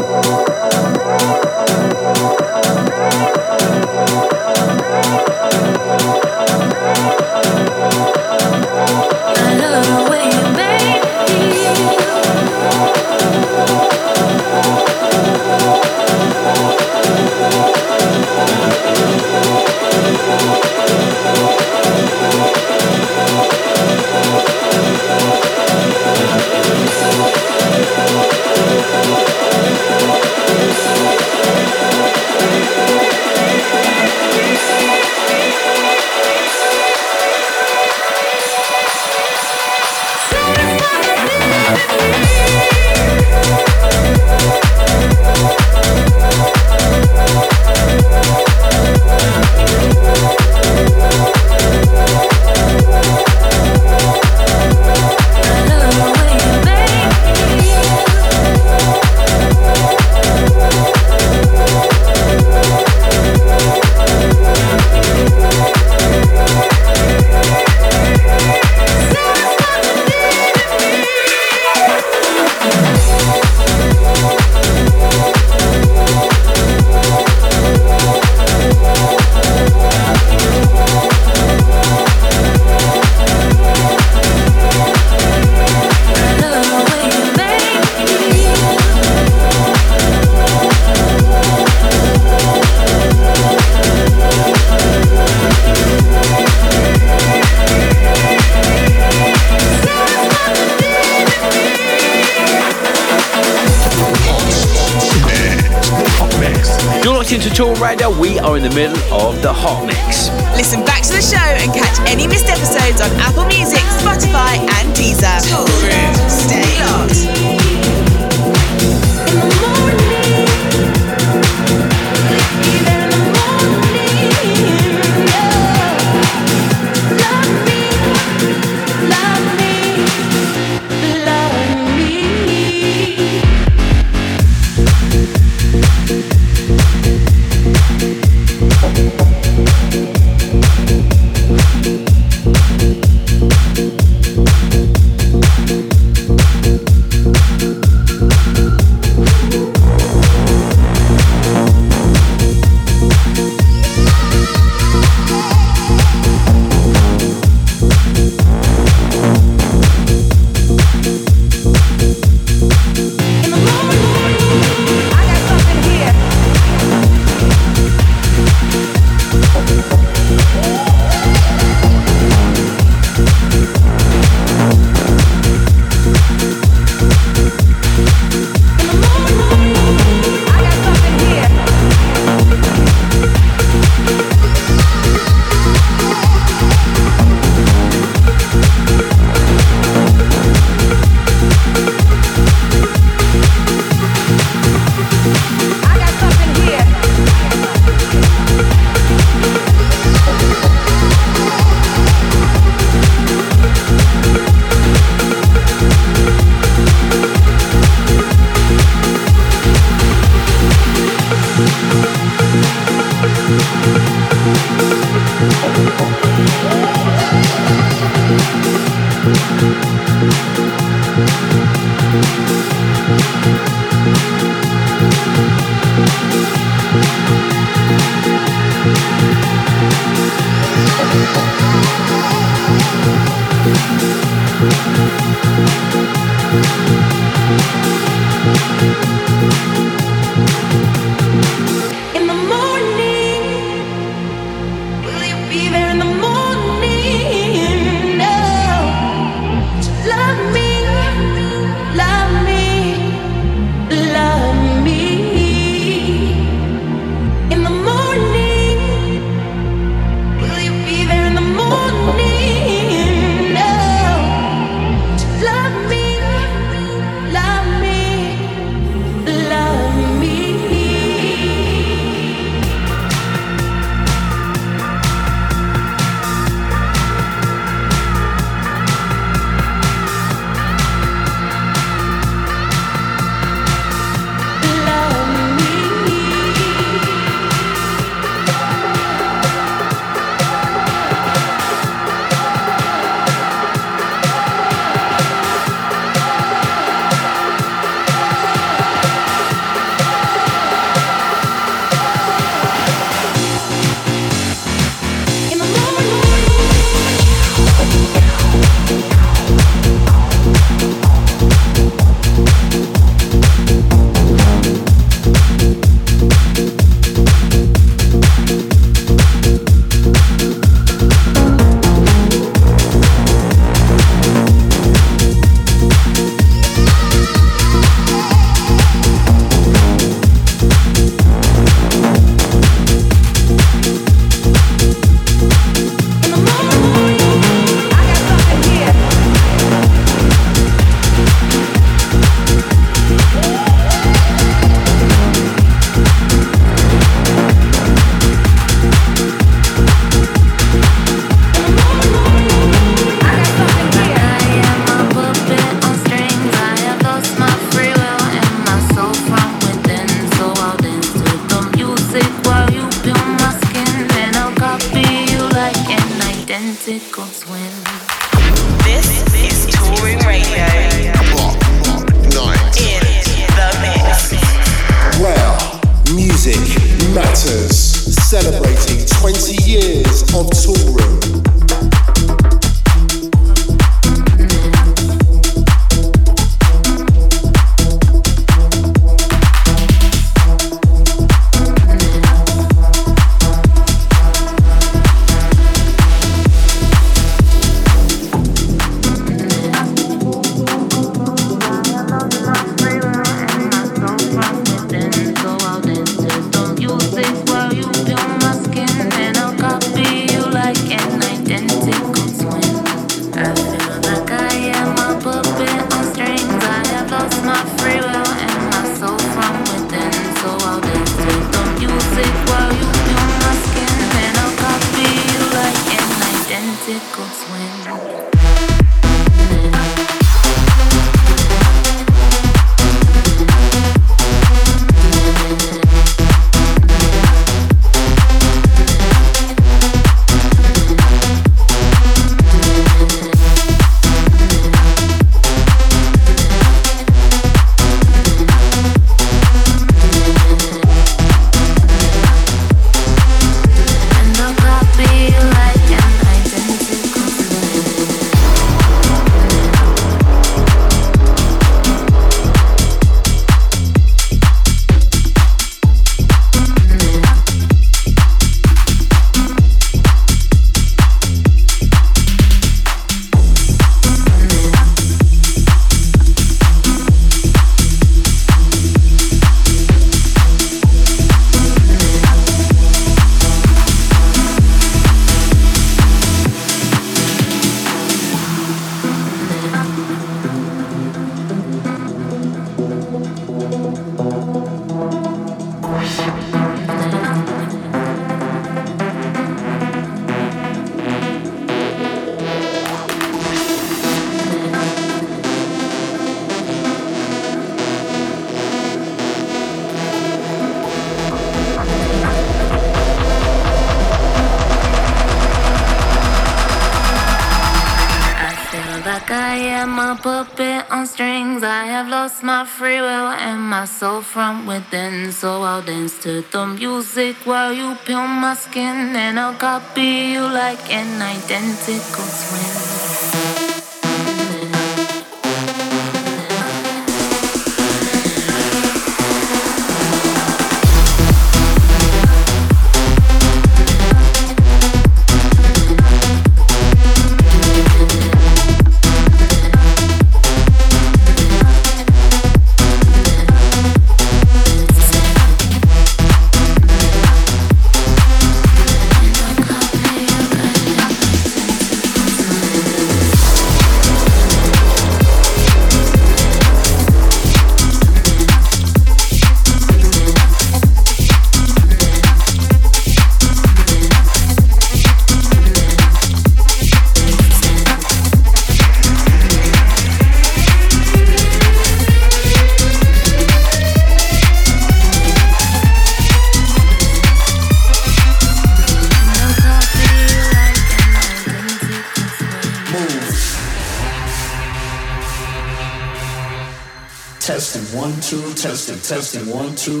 Testing, 598.56 598.96
testing 598.96 599.54
one, 599.54 599.74
two. 599.76 600.00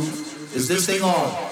Is 0.54 0.66
this 0.66 0.86
thing 0.86 1.02
on? 1.02 1.45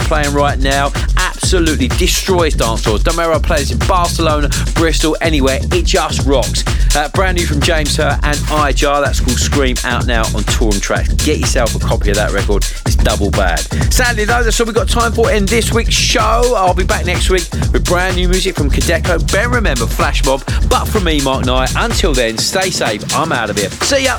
playing 0.00 0.34
right 0.34 0.58
now 0.58 0.90
absolutely 1.16 1.88
destroys 1.88 2.54
dancehall. 2.54 3.02
Don't 3.04 3.16
matter 3.16 3.38
players 3.38 3.70
in 3.70 3.78
Barcelona, 3.86 4.48
Bristol, 4.74 5.16
anywhere, 5.20 5.60
it 5.72 5.84
just 5.84 6.26
rocks. 6.26 6.64
Uh, 6.96 7.08
brand 7.10 7.36
new 7.36 7.46
from 7.46 7.60
James 7.60 7.96
Hurt 7.96 8.18
and 8.24 8.36
IJAR, 8.48 9.04
that's 9.04 9.20
called 9.20 9.38
Scream, 9.38 9.76
out 9.84 10.06
now 10.06 10.22
on 10.22 10.42
Toolroom 10.42 10.80
Trax. 10.80 11.16
Get 11.24 11.38
yourself 11.38 11.74
a 11.74 11.78
copy 11.78 12.10
of 12.10 12.16
that 12.16 12.32
record, 12.32 12.64
it's 12.84 12.96
double 12.96 13.30
bad. 13.30 13.60
Sadly 13.92 14.24
though, 14.24 14.42
that's 14.42 14.58
all 14.58 14.66
we've 14.66 14.74
got 14.74 14.88
time 14.88 15.12
for 15.12 15.30
in 15.30 15.46
this 15.46 15.72
week's 15.72 15.94
show. 15.94 16.54
I'll 16.56 16.74
be 16.74 16.84
back 16.84 17.06
next 17.06 17.30
week 17.30 17.48
with 17.72 17.84
brand 17.84 18.16
new 18.16 18.28
music 18.28 18.56
from 18.56 18.68
Cadeco, 18.68 19.30
Ben 19.32 19.50
Remember, 19.50 19.86
Flash 19.86 20.24
Mob, 20.24 20.42
but 20.68 20.86
from 20.86 21.04
me, 21.04 21.22
Mark 21.22 21.46
Knight. 21.46 21.72
Until 21.76 22.12
then, 22.12 22.38
stay 22.38 22.70
safe, 22.70 23.02
I'm 23.14 23.30
out 23.30 23.50
of 23.50 23.56
here. 23.56 23.70
See 23.70 24.04
ya! 24.04 24.18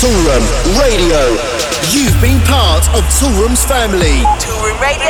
Toolroom 0.00 0.44
Radio. 0.80 1.75
You've 1.92 2.20
been 2.20 2.40
part 2.46 2.88
of 2.94 3.04
Toolroom's 3.04 3.64
family. 3.64 4.24
Toolroom 4.42 4.80
Radio, 4.80 5.06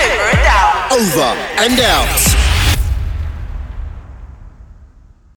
over 0.00 0.30
and 0.32 0.46
out. 0.48 0.92
Over 0.92 1.30
and 1.60 1.80
out. 1.80 2.33